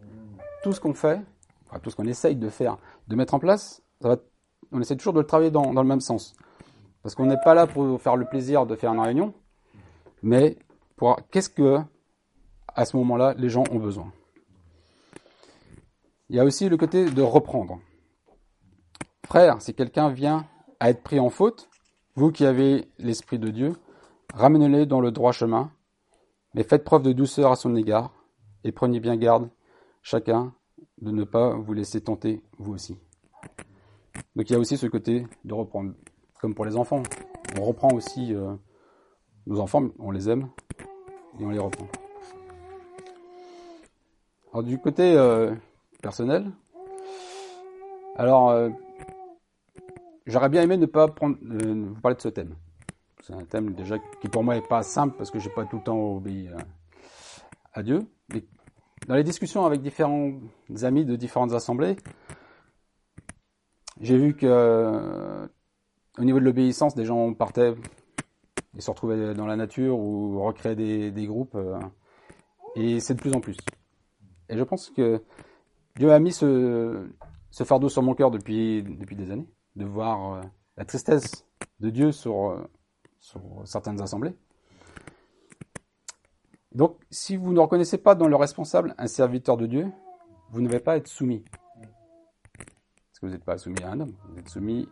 Tout 0.64 0.74
ce 0.74 0.80
qu'on 0.80 0.94
fait, 0.94 1.22
enfin, 1.68 1.80
tout 1.80 1.90
ce 1.90 1.96
qu'on 1.96 2.06
essaye 2.06 2.36
de 2.36 2.50
faire, 2.50 2.78
de 3.08 3.16
mettre 3.16 3.34
en 3.34 3.40
place, 3.40 3.82
on 4.72 4.82
essaie 4.82 4.98
toujours 4.98 5.14
de 5.14 5.20
le 5.20 5.26
travailler 5.26 5.52
dans, 5.52 5.72
le 5.72 5.84
même 5.88 6.02
sens. 6.02 6.36
Parce 7.04 7.16
qu'on 7.16 7.26
n'est 7.26 7.40
pas 7.44 7.54
là 7.54 7.68
pour 7.68 8.02
faire 8.02 8.18
le 8.18 8.26
plaisir 8.26 8.66
de 8.66 8.76
faire 8.76 8.94
une 8.94 9.00
réunion, 9.00 9.34
mais 10.24 10.58
pour 10.96 11.18
qu'est-ce 11.32 11.50
que, 11.50 11.80
à 12.76 12.86
ce 12.86 12.98
moment-là, 12.98 13.34
les 13.38 13.50
gens 13.50 13.64
ont 13.72 13.80
besoin? 13.80 14.12
Il 16.30 16.36
y 16.36 16.40
a 16.40 16.44
aussi 16.44 16.68
le 16.68 16.76
côté 16.76 17.10
de 17.10 17.22
reprendre. 17.22 17.80
Frère, 19.26 19.62
si 19.62 19.74
quelqu'un 19.74 20.10
vient 20.10 20.46
à 20.80 20.90
être 20.90 21.02
pris 21.02 21.20
en 21.20 21.30
faute, 21.30 21.70
vous 22.16 22.32
qui 22.32 22.46
avez 22.46 22.90
l'Esprit 22.98 23.40
de 23.40 23.50
Dieu, 23.50 23.74
ramenez-le 24.34 24.86
dans 24.86 25.00
le 25.00 25.12
droit 25.12 25.32
chemin, 25.32 25.72
mais 26.54 26.64
faites 26.64 26.84
preuve 26.84 27.04
de 27.04 27.14
douceur 27.14 27.52
à 27.52 27.56
son 27.56 27.76
égard, 27.76 28.12
et 28.66 28.74
prenez 28.74 29.00
bien 29.00 29.16
garde, 29.16 29.50
chacun, 30.02 30.54
de 31.02 31.12
ne 31.12 31.24
pas 31.24 31.56
vous 31.56 31.74
laisser 31.74 32.02
tenter, 32.02 32.44
vous 32.58 32.74
aussi. 32.74 32.98
Donc 34.36 34.50
il 34.50 34.54
y 34.54 34.56
a 34.56 34.60
aussi 34.60 34.78
ce 34.78 34.88
côté 34.88 35.26
de 35.46 35.54
reprendre, 35.54 35.94
comme 36.42 36.54
pour 36.54 36.66
les 36.66 36.76
enfants. 36.76 37.04
On 37.58 37.64
reprend 37.64 37.94
aussi 37.94 38.34
euh, 38.34 38.54
nos 39.46 39.60
enfants, 39.60 39.90
on 39.98 40.12
les 40.12 40.30
aime, 40.30 40.50
et 41.40 41.46
on 41.46 41.52
les 41.52 41.60
reprend. 41.60 41.88
Alors 44.52 44.64
du 44.64 44.78
côté 44.78 45.16
euh, 45.16 45.54
personnel, 46.02 46.52
alors 48.16 48.50
euh, 48.50 48.70
j'aurais 50.26 50.50
bien 50.50 50.62
aimé 50.62 50.78
ne 50.78 50.86
pas 50.86 51.08
prendre, 51.08 51.38
vous 51.42 52.02
parler 52.02 52.16
de 52.16 52.22
ce 52.22 52.30
thème. 52.30 52.56
C'est 53.22 53.34
un 53.34 53.44
thème 53.44 53.74
déjà 53.74 53.98
qui 54.22 54.30
pour 54.30 54.44
moi 54.44 54.56
est 54.56 54.68
pas 54.68 54.84
simple 54.84 55.16
parce 55.18 55.32
que 55.32 55.40
j'ai 55.40 55.50
pas 55.50 55.66
tout 55.66 55.78
le 55.78 55.84
temps 55.84 56.16
obéi 56.16 56.50
à, 57.74 57.84
Dieu. 57.84 58.08
Mais 58.34 58.44
dans 59.08 59.16
les 59.16 59.24
discussions 59.24 59.66
avec 59.66 59.82
différents 59.82 60.32
amis 60.84 61.04
de 61.06 61.16
différentes 61.16 61.54
assemblées, 61.54 61.98
j'ai 64.00 64.18
vu 64.18 64.36
que 64.36 65.48
au 66.18 66.24
niveau 66.24 66.40
de 66.40 66.46
l'obéissance, 66.46 66.96
des 66.96 67.06
gens 67.06 67.34
partaient 67.34 67.76
et 68.76 68.82
se 68.82 68.90
retrouvaient 68.90 69.34
dans 69.34 69.46
la 69.46 69.56
nature 69.56 70.00
ou 70.00 70.42
recréaient 70.44 70.76
des, 70.76 71.28
groupes. 71.28 71.56
euh, 71.56 71.80
et 72.76 73.00
c'est 73.00 73.16
de 73.16 73.20
plus 73.20 73.34
en 73.34 73.40
plus. 73.40 73.58
Et 74.50 74.58
je 74.58 74.64
pense 74.64 74.90
que 74.90 75.22
Dieu 75.98 76.12
a 76.12 76.20
mis 76.20 76.32
ce, 76.32 77.08
fardeau 77.64 77.90
sur 77.90 78.04
mon 78.04 78.14
cœur 78.14 78.30
depuis, 78.30 78.84
depuis 78.84 79.16
des 79.16 79.32
années, 79.32 79.50
de 79.76 79.86
voir 79.86 80.34
euh, 80.34 80.42
la 80.78 80.86
tristesse 80.86 81.46
de 81.80 81.90
Dieu 81.90 82.12
sur, 82.12 82.52
euh, 82.52 82.70
sur 83.20 83.42
certaines 83.66 84.00
assemblées. 84.02 84.36
Donc, 86.74 87.00
si 87.10 87.36
vous 87.36 87.52
ne 87.52 87.60
reconnaissez 87.60 87.98
pas 87.98 88.14
dans 88.14 88.28
le 88.28 88.36
responsable 88.36 88.94
un 89.00 89.08
serviteur 89.08 89.58
de 89.58 89.66
Dieu, 89.66 89.88
vous 90.52 90.62
ne 90.62 90.68
devez 90.68 90.80
pas 90.80 90.98
être 90.98 91.08
soumis. 91.08 91.44
Parce 92.54 93.20
que 93.20 93.26
vous 93.26 93.32
n'êtes 93.32 93.44
pas 93.44 93.58
soumis 93.58 93.82
à 93.82 93.90
un 93.90 94.00
homme, 94.00 94.14
vous 94.30 94.38
êtes 94.38 94.50
soumis 94.50 94.88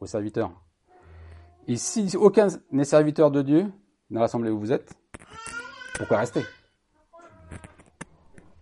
au 0.00 0.06
serviteur. 0.06 0.50
Et 1.68 1.76
si 1.76 2.16
aucun 2.16 2.46
n'est 2.70 2.84
serviteur 2.84 3.30
de 3.30 3.42
Dieu 3.42 3.70
dans 4.08 4.20
l'assemblée 4.20 4.50
où 4.50 4.58
vous 4.58 4.72
êtes, 4.72 4.94
pourquoi 5.98 6.18
rester? 6.18 6.42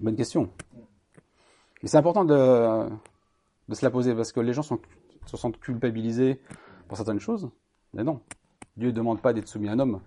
Bonne 0.01 0.17
question. 0.17 0.51
Mais 1.85 1.91
c'est 1.91 1.99
important 1.99 2.25
de, 2.25 2.89
de 3.69 3.75
se 3.75 3.85
la 3.85 3.91
poser 3.91 4.15
parce 4.15 4.33
que 4.33 4.41
les 4.41 4.55
gens 4.55 4.63
se 4.63 5.37
sentent 5.37 5.61
culpabilisés 5.61 6.41
pour 6.89 6.97
certaines 6.97 7.21
choses. 7.21 7.51
Mais 7.93 8.03
non, 8.03 8.23
Dieu 8.79 8.87
ne 8.87 8.93
demande 8.93 9.21
pas 9.21 9.35
d'être 9.35 9.49
soumis 9.49 9.69
à 9.69 9.73
un 9.73 9.79
homme, 9.79 10.01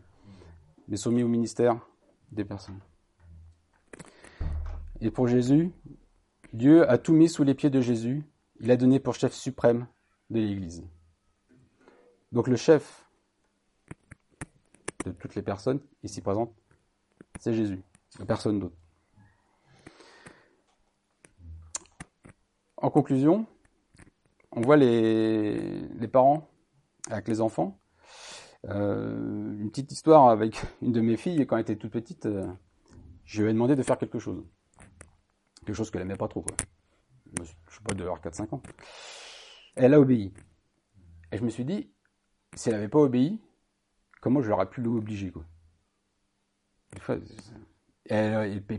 mais 0.87 0.97
soumis 0.97 1.21
au 1.21 1.27
ministère 1.27 1.79
des 2.31 2.45
personnes. 2.45 2.79
Et 5.01 5.11
pour 5.11 5.27
Jésus, 5.27 5.71
Dieu 6.51 6.89
a 6.89 6.97
tout 6.97 7.13
mis 7.13 7.29
sous 7.29 7.43
les 7.43 7.53
pieds 7.53 7.69
de 7.69 7.79
Jésus. 7.79 8.23
Il 8.59 8.71
a 8.71 8.75
donné 8.75 8.99
pour 8.99 9.13
chef 9.13 9.33
suprême 9.33 9.85
de 10.31 10.39
l'Église. 10.39 10.83
Donc 12.31 12.47
le 12.47 12.55
chef 12.55 13.07
de 15.05 15.11
toutes 15.11 15.35
les 15.35 15.43
personnes 15.43 15.79
ici 16.01 16.21
présentes, 16.21 16.55
c'est 17.39 17.53
Jésus, 17.53 17.83
personne 18.25 18.61
d'autre. 18.61 18.75
En 22.77 22.89
conclusion, 22.89 23.45
on 24.51 24.61
voit 24.61 24.77
les, 24.77 26.07
parents 26.11 26.49
avec 27.09 27.27
les 27.27 27.41
enfants. 27.41 27.79
Euh, 28.65 29.57
une 29.59 29.69
petite 29.69 29.91
histoire 29.91 30.29
avec 30.29 30.61
une 30.81 30.91
de 30.91 31.01
mes 31.01 31.17
filles, 31.17 31.45
quand 31.47 31.57
elle 31.57 31.63
était 31.63 31.75
toute 31.75 31.91
petite, 31.91 32.25
euh, 32.25 32.47
je 33.25 33.41
lui 33.41 33.49
ai 33.49 33.53
demandé 33.53 33.75
de 33.75 33.83
faire 33.83 33.97
quelque 33.97 34.19
chose. 34.19 34.43
Quelque 35.65 35.75
chose 35.75 35.91
qu'elle 35.91 36.03
aimait 36.03 36.15
pas 36.15 36.27
trop. 36.27 36.45
Je 37.39 37.43
sais 37.43 37.83
pas, 37.83 37.93
de 37.93 38.03
leur 38.03 38.21
4-5 38.21 38.55
ans. 38.55 38.61
Elle 39.75 39.93
a 39.93 39.99
obéi. 39.99 40.33
Et 41.31 41.37
je 41.37 41.43
me 41.43 41.49
suis 41.49 41.65
dit, 41.65 41.91
si 42.55 42.69
elle 42.69 42.75
n'avait 42.75 42.87
pas 42.87 42.99
obéi, 42.99 43.41
comment 44.21 44.41
je 44.41 44.49
l'aurais 44.49 44.69
pu 44.69 44.81
l'obliger 44.81 45.33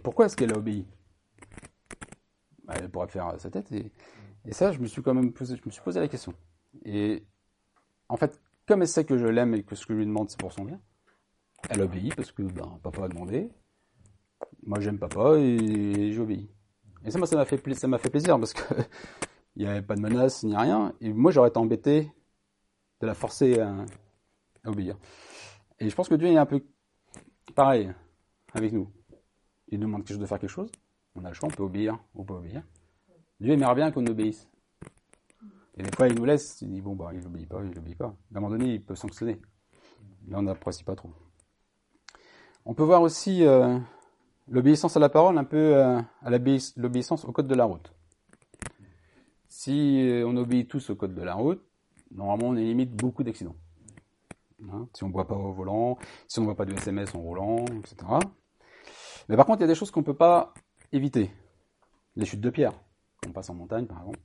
pourquoi 0.02 0.26
est-ce 0.26 0.36
qu'elle 0.36 0.52
a 0.52 0.56
obéi? 0.56 0.86
Elle 2.68 2.90
pourrait 2.90 3.08
faire 3.08 3.34
sa 3.38 3.50
tête. 3.50 3.70
Et, 3.72 3.92
ça, 4.52 4.72
je 4.72 4.78
me 4.78 4.86
suis 4.86 5.02
quand 5.02 5.14
même 5.14 5.32
posé, 5.32 5.56
je 5.56 5.62
me 5.64 5.70
suis 5.70 5.82
posé 5.82 6.00
la 6.00 6.08
question. 6.08 6.34
Et 6.84 7.26
en 8.08 8.16
fait, 8.16 8.40
comme 8.66 8.82
elle 8.82 8.88
sait 8.88 9.04
que 9.04 9.16
je 9.16 9.26
l'aime 9.26 9.54
et 9.54 9.62
que 9.62 9.74
ce 9.74 9.86
que 9.86 9.94
je 9.94 9.98
lui 9.98 10.06
demande 10.06 10.30
c'est 10.30 10.38
pour 10.38 10.52
son 10.52 10.64
bien, 10.64 10.80
elle 11.68 11.82
obéit 11.82 12.14
parce 12.14 12.32
que 12.32 12.42
ben, 12.42 12.78
papa 12.82 13.04
a 13.04 13.08
demandé. 13.08 13.50
Moi 14.64 14.80
j'aime 14.80 14.98
papa 14.98 15.36
et 15.38 16.12
j'obéis. 16.12 16.50
Et 17.04 17.10
ça, 17.10 17.18
moi, 17.18 17.26
ça 17.26 17.36
m'a 17.36 17.44
fait, 17.44 17.56
fait 17.56 18.10
plaisir 18.10 18.38
parce 18.38 18.52
que 18.52 18.74
il 19.56 19.64
n'y 19.64 19.68
avait 19.68 19.82
pas 19.82 19.96
de 19.96 20.00
menace 20.00 20.44
ni 20.44 20.56
rien. 20.56 20.94
Et 21.00 21.12
moi 21.12 21.30
j'aurais 21.30 21.48
été 21.48 21.58
embêté 21.58 22.12
de 23.00 23.06
la 23.06 23.14
forcer 23.14 23.60
à, 23.60 23.84
à 24.64 24.70
obéir. 24.70 24.96
Et 25.80 25.88
je 25.88 25.94
pense 25.94 26.08
que 26.08 26.14
Dieu 26.14 26.28
est 26.28 26.36
un 26.36 26.46
peu 26.46 26.60
pareil 27.54 27.92
avec 28.52 28.72
nous. 28.72 28.90
Il 29.68 29.80
nous 29.80 29.86
demande 29.86 30.02
quelque 30.02 30.14
chose 30.14 30.20
de 30.20 30.26
faire 30.26 30.38
quelque 30.38 30.50
chose. 30.50 30.70
On 31.20 31.24
a 31.24 31.28
le 31.28 31.34
choix, 31.34 31.48
on 31.48 31.54
peut 31.54 31.62
obéir 31.62 31.98
ou 32.14 32.24
pas 32.24 32.34
obéir. 32.34 32.62
Dieu 33.40 33.52
aimerait 33.52 33.74
bien 33.74 33.90
qu'on 33.90 34.06
obéisse. 34.06 34.48
Et 35.76 35.82
des 35.82 35.90
fois, 35.96 36.08
il 36.08 36.14
nous 36.14 36.24
laisse, 36.24 36.60
il 36.62 36.70
dit, 36.70 36.80
bon, 36.80 36.94
bah, 36.96 37.10
il 37.12 37.20
n'obéit 37.20 37.48
pas, 37.48 37.60
il 37.62 37.70
n'obéit 37.74 37.96
pas. 37.96 38.06
À 38.06 38.38
un 38.38 38.40
moment 38.40 38.50
donné, 38.50 38.74
il 38.74 38.82
peut 38.84 38.94
sanctionner. 38.94 39.40
Là, 40.28 40.38
on 40.38 40.42
n'apprécie 40.42 40.84
pas 40.84 40.96
trop. 40.96 41.10
On 42.64 42.74
peut 42.74 42.82
voir 42.82 43.02
aussi 43.02 43.44
euh, 43.44 43.78
l'obéissance 44.48 44.96
à 44.96 45.00
la 45.00 45.08
parole 45.08 45.38
un 45.38 45.44
peu 45.44 45.76
euh, 45.76 46.00
à 46.22 46.30
l'obéis- 46.30 46.74
l'obéissance 46.76 47.24
au 47.24 47.32
code 47.32 47.46
de 47.46 47.54
la 47.54 47.64
route. 47.64 47.92
Si 49.48 50.00
euh, 50.08 50.26
on 50.26 50.36
obéit 50.36 50.68
tous 50.68 50.90
au 50.90 50.96
code 50.96 51.14
de 51.14 51.22
la 51.22 51.34
route, 51.34 51.62
normalement, 52.10 52.48
on 52.48 52.56
élimine 52.56 52.88
beaucoup 52.90 53.22
d'accidents. 53.22 53.56
Hein, 54.70 54.88
si 54.92 55.04
on 55.04 55.08
ne 55.08 55.12
boit 55.12 55.28
pas 55.28 55.36
au 55.36 55.52
volant, 55.52 55.98
si 56.26 56.38
on 56.38 56.42
ne 56.42 56.46
voit 56.46 56.56
pas 56.56 56.64
de 56.64 56.74
SMS 56.74 57.14
en 57.14 57.20
roulant, 57.20 57.64
etc. 57.78 57.96
Mais 59.28 59.36
par 59.36 59.46
contre, 59.46 59.58
il 59.60 59.62
y 59.62 59.64
a 59.64 59.68
des 59.68 59.74
choses 59.76 59.90
qu'on 59.92 60.00
ne 60.00 60.06
peut 60.06 60.14
pas 60.16 60.52
éviter. 60.92 61.30
Les 62.16 62.24
chutes 62.24 62.40
de 62.40 62.50
pierre. 62.50 62.72
Quand 63.22 63.30
on 63.30 63.32
passe 63.32 63.50
en 63.50 63.54
montagne, 63.54 63.86
par 63.86 63.98
exemple. 63.98 64.20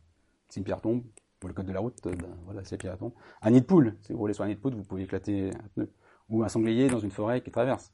Si 0.49 0.59
une 0.59 0.65
pierre 0.65 0.81
tombe, 0.81 1.03
pour 1.39 1.49
le 1.49 1.53
code 1.53 1.65
de 1.65 1.73
la 1.73 1.79
route, 1.79 1.97
euh, 2.05 2.15
ben, 2.15 2.29
voilà, 2.45 2.63
c'est 2.63 2.75
la 2.75 2.77
pierre 2.77 2.97
tombe. 2.97 3.13
Un 3.41 3.51
nid 3.51 3.61
de 3.61 3.65
poule. 3.65 3.97
Si 4.01 4.13
vous 4.13 4.19
roulez 4.19 4.33
sur 4.33 4.43
un 4.43 4.47
nid 4.47 4.55
de 4.55 4.59
poule, 4.59 4.75
vous 4.75 4.83
pouvez 4.83 5.03
éclater 5.03 5.49
un 5.49 5.67
pneu. 5.75 5.91
Ou 6.29 6.43
un 6.43 6.47
sanglier 6.47 6.87
dans 6.87 6.99
une 6.99 7.11
forêt 7.11 7.41
qui 7.41 7.51
traverse. 7.51 7.91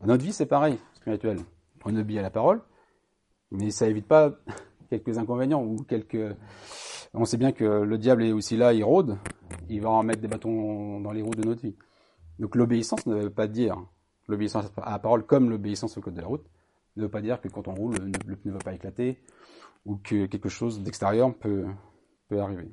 Dans 0.00 0.08
notre 0.08 0.24
vie, 0.24 0.32
c'est 0.32 0.46
pareil, 0.46 0.78
spirituel. 0.94 1.38
On 1.84 1.96
obéit 1.96 2.18
à 2.18 2.22
la 2.22 2.30
parole, 2.30 2.62
mais 3.50 3.70
ça 3.70 3.86
évite 3.88 4.06
pas 4.06 4.32
quelques 4.90 5.18
inconvénients 5.18 5.62
ou 5.62 5.76
quelques. 5.84 6.36
On 7.12 7.24
sait 7.24 7.36
bien 7.36 7.52
que 7.52 7.64
le 7.64 7.98
diable 7.98 8.24
est 8.24 8.32
aussi 8.32 8.56
là, 8.56 8.72
il 8.72 8.82
rôde. 8.84 9.18
Il 9.68 9.80
va 9.82 9.90
en 9.90 10.02
mettre 10.02 10.20
des 10.20 10.28
bâtons 10.28 11.00
dans 11.00 11.12
les 11.12 11.22
roues 11.22 11.34
de 11.34 11.46
notre 11.46 11.62
vie. 11.62 11.76
Donc 12.38 12.56
l'obéissance 12.56 13.06
ne 13.06 13.16
veut 13.16 13.30
pas 13.30 13.46
dire 13.46 13.76
l'obéissance 14.28 14.66
à 14.82 14.92
la 14.92 14.98
parole 14.98 15.24
comme 15.24 15.50
l'obéissance 15.50 15.96
au 15.96 16.00
code 16.00 16.14
de 16.14 16.20
la 16.20 16.26
route 16.26 16.44
ne 16.96 17.02
veut 17.02 17.10
pas 17.10 17.20
dire 17.20 17.40
que 17.40 17.48
quand 17.48 17.68
on 17.68 17.74
roule, 17.74 17.96
le, 18.26 18.36
pneu 18.36 18.52
ne 18.52 18.52
va 18.52 18.58
pas 18.58 18.74
éclater 18.74 19.20
ou 19.84 19.96
que 19.96 20.26
quelque 20.26 20.48
chose 20.48 20.82
d'extérieur 20.82 21.34
peut, 21.34 21.66
peut 22.28 22.40
arriver. 22.40 22.70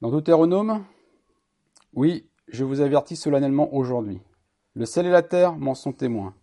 Dans 0.00 0.10
Deutéronome, 0.10 0.84
oui, 1.92 2.30
je 2.48 2.64
vous 2.64 2.80
avertis 2.80 3.16
solennellement 3.16 3.74
aujourd'hui. 3.74 4.20
Le 4.74 4.86
ciel 4.86 5.06
et 5.06 5.10
la 5.10 5.22
terre 5.22 5.56
m'en 5.56 5.74
sont 5.74 5.92
témoins. 5.92 6.34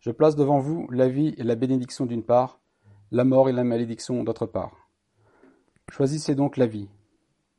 Je 0.00 0.10
place 0.10 0.36
devant 0.36 0.58
vous 0.58 0.88
la 0.90 1.08
vie 1.08 1.34
et 1.36 1.42
la 1.42 1.54
bénédiction 1.54 2.06
d'une 2.06 2.22
part, 2.22 2.60
la 3.10 3.24
mort 3.24 3.48
et 3.48 3.52
la 3.52 3.64
malédiction 3.64 4.24
d'autre 4.24 4.46
part. 4.46 4.88
Choisissez 5.90 6.34
donc 6.34 6.56
la 6.56 6.66
vie, 6.66 6.88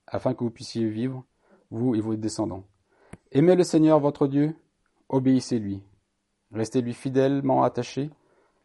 afin 0.07 0.33
que 0.33 0.43
vous 0.43 0.49
puissiez 0.49 0.89
vivre, 0.89 1.23
vous 1.69 1.93
et 1.95 2.01
vos 2.01 2.15
descendants. 2.15 2.63
Aimez 3.31 3.55
le 3.55 3.63
Seigneur 3.63 3.99
votre 3.99 4.27
Dieu, 4.27 4.55
obéissez-lui. 5.09 5.83
Restez-lui 6.53 6.93
fidèlement 6.93 7.63
attachés. 7.63 8.11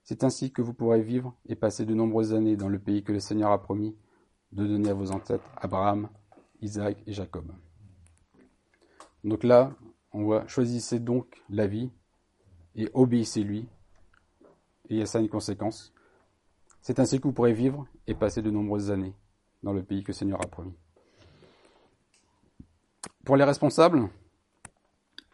C'est 0.05 0.23
ainsi 0.23 0.53
que 0.53 0.63
vous 0.63 0.75
pourrez 0.75 1.03
vivre 1.03 1.35
et 1.47 1.55
passer 1.55 1.87
de 1.87 1.95
nombreuses 1.95 2.35
années 2.35 2.57
dans 2.57 2.69
le 2.69 2.79
pays 2.79 3.03
que 3.03 3.13
le 3.13 3.21
Seigneur 3.21 3.51
a 3.51 3.63
promis 3.63 3.97
de 4.53 4.67
donner 4.67 4.91
à 4.91 4.95
vos 4.95 5.11
ancêtres 5.11 5.45
Abraham, 5.57 6.09
Isaac 6.61 7.03
et 7.07 7.13
Jacob. 7.13 7.51
Donc 9.25 9.43
là, 9.43 9.73
on 10.13 10.25
voit 10.25 10.47
choisissez 10.47 10.99
donc 10.99 11.43
la 11.51 11.67
vie 11.67 11.91
et 12.77 12.89
obéissez-lui. 12.95 13.67
Et 14.89 14.95
il 14.95 14.99
y 14.99 15.03
a 15.03 15.07
ça 15.07 15.21
une 15.21 15.29
conséquence. 15.29 15.93
C'est 16.81 17.01
ainsi 17.01 17.19
que 17.19 17.25
vous 17.25 17.33
pourrez 17.33 17.53
vivre 17.53 17.87
et 18.07 18.15
passer 18.15 18.43
de 18.43 18.51
nombreuses 18.51 18.91
années 18.91 19.15
dans 19.63 19.73
le 19.73 19.83
pays 19.83 20.03
que 20.03 20.09
le 20.09 20.15
Seigneur 20.15 20.43
a 20.43 20.47
promis. 20.47 20.75
Pour 23.25 23.37
les 23.37 23.45
responsables, 23.45 24.09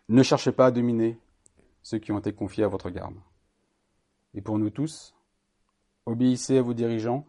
ne 0.08 0.22
cherchez 0.22 0.52
pas 0.52 0.66
à 0.66 0.70
dominer 0.70 1.18
ceux 1.84 1.98
qui 1.98 2.10
ont 2.10 2.18
été 2.18 2.32
confiés 2.32 2.64
à 2.64 2.68
votre 2.68 2.90
garde. 2.90 3.14
Et 4.32 4.40
pour 4.40 4.58
nous 4.58 4.70
tous, 4.70 5.14
obéissez 6.06 6.58
à 6.58 6.62
vos 6.62 6.74
dirigeants 6.74 7.24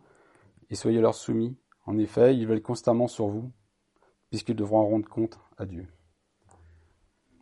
et 0.72 0.76
soyez 0.76 1.02
leur 1.02 1.14
soumis. 1.14 1.56
En 1.86 2.00
effet, 2.00 2.36
ils 2.36 2.48
veulent 2.48 2.64
constamment 2.64 3.08
sur 3.08 3.28
vous, 3.28 3.52
puisqu'ils 4.32 4.56
devront 4.56 4.80
en 4.80 4.88
rendre 4.88 5.08
compte 5.08 5.40
à 5.58 5.68
Dieu. 5.68 5.88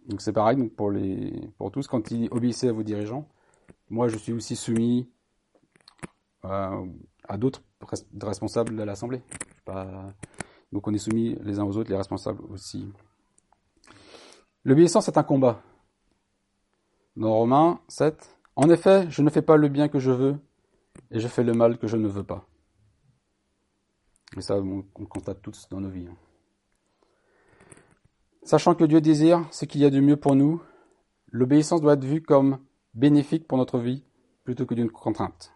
Donc 0.08 0.21
c'est 0.21 0.34
pareil 0.34 0.62
pour, 0.69 0.91
les, 0.91 1.47
pour 1.58 1.71
tous, 1.71 1.88
quand 1.88 2.12
ils 2.12 2.28
obéissez 2.32 2.67
à 2.67 2.73
vos 2.73 2.84
dirigeants, 2.84 3.30
moi 3.89 4.10
je 4.10 4.17
suis 4.17 4.34
aussi 4.34 4.58
soumis 4.58 5.10
euh, 6.43 6.86
à 7.30 7.38
d'autres 7.38 7.63
res- 7.82 8.06
responsables 8.21 8.76
de 8.76 8.84
l'Assemblée. 8.84 9.21
Donc 10.73 10.88
on 10.88 10.93
est 10.93 10.97
soumis 10.97 11.38
les 11.41 11.60
uns 11.60 11.63
aux 11.63 11.78
autres, 11.78 11.91
les 11.91 11.95
responsables 11.95 12.43
aussi. 12.49 12.91
L'obéissance 14.65 15.08
est 15.08 15.17
un 15.17 15.23
combat. 15.23 15.62
Dans 17.15 17.34
Romains 17.34 17.80
7, 17.88 18.38
En 18.56 18.69
effet, 18.69 19.10
je 19.10 19.21
ne 19.21 19.30
fais 19.30 19.41
pas 19.41 19.58
le 19.58 19.67
bien 19.67 19.88
que 19.88 19.99
je 19.99 20.12
veux, 20.12 20.36
et 21.12 21.19
je 21.19 21.28
fais 21.28 21.43
le 21.43 21.54
mal 21.54 21.78
que 21.78 21.88
je 21.88 21.97
ne 21.97 22.08
veux 22.08 22.23
pas. 22.23 22.47
Et 24.38 24.41
ça, 24.41 24.58
on, 24.58 24.86
on 24.95 25.06
constate 25.06 25.41
tous 25.41 25.67
dans 25.69 25.80
nos 25.80 25.89
vies. 25.89 26.08
hein. 26.10 26.15
Sachant 28.43 28.76
que 28.76 28.84
Dieu 28.84 28.99
désire 28.99 29.47
ce 29.52 29.65
qu'il 29.65 29.82
y 29.82 29.86
a 29.86 29.89
de 29.89 29.99
mieux 29.99 30.17
pour 30.17 30.36
nous, 30.36 30.62
l'obéissance 31.32 31.82
doit 31.82 31.93
être 31.93 32.04
vue 32.04 32.21
comme 32.21 32.60
bénéfique 32.93 33.47
pour 33.47 33.58
notre 33.58 33.80
vie 33.80 34.04
plutôt 34.43 34.65
que 34.65 34.73
d'une 34.73 34.89
contrainte. 34.91 35.54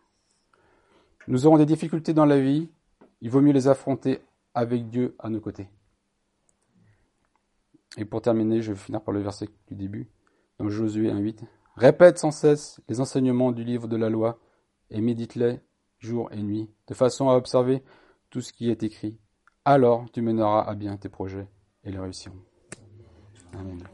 Nous 1.27 1.45
aurons 1.45 1.57
des 1.57 1.65
difficultés 1.65 2.13
dans 2.13 2.25
la 2.25 2.39
vie, 2.39 2.69
il 3.21 3.29
vaut 3.29 3.41
mieux 3.41 3.51
les 3.51 3.67
affronter 3.67 4.21
avec 4.53 4.89
Dieu 4.89 5.15
à 5.19 5.29
nos 5.29 5.41
côtés. 5.41 5.67
Et 7.97 8.05
pour 8.05 8.21
terminer, 8.21 8.61
je 8.61 8.71
vais 8.71 8.77
finir 8.79 9.01
par 9.01 9.13
le 9.13 9.21
verset 9.21 9.49
du 9.67 9.75
début, 9.75 10.07
dans 10.59 10.69
Josué 10.69 11.11
1.8. 11.11 11.39
Répète 11.75 12.17
sans 12.17 12.31
cesse 12.31 12.81
les 12.87 12.99
enseignements 12.99 13.51
du 13.51 13.63
livre 13.63 13.87
de 13.87 13.97
la 13.97 14.09
loi 14.09 14.39
et 14.89 15.01
médite-les 15.01 15.59
jour 15.99 16.29
et 16.31 16.41
nuit, 16.41 16.69
de 16.87 16.93
façon 16.93 17.29
à 17.29 17.35
observer 17.35 17.83
tout 18.29 18.41
ce 18.41 18.53
qui 18.53 18.69
est 18.69 18.83
écrit. 18.83 19.17
Alors 19.65 20.05
tu 20.11 20.21
mèneras 20.21 20.61
à 20.61 20.75
bien 20.75 20.97
tes 20.97 21.09
projets 21.09 21.47
et 21.83 21.91
les 21.91 21.99
réussiront. 21.99 22.41
Amen. 23.53 23.87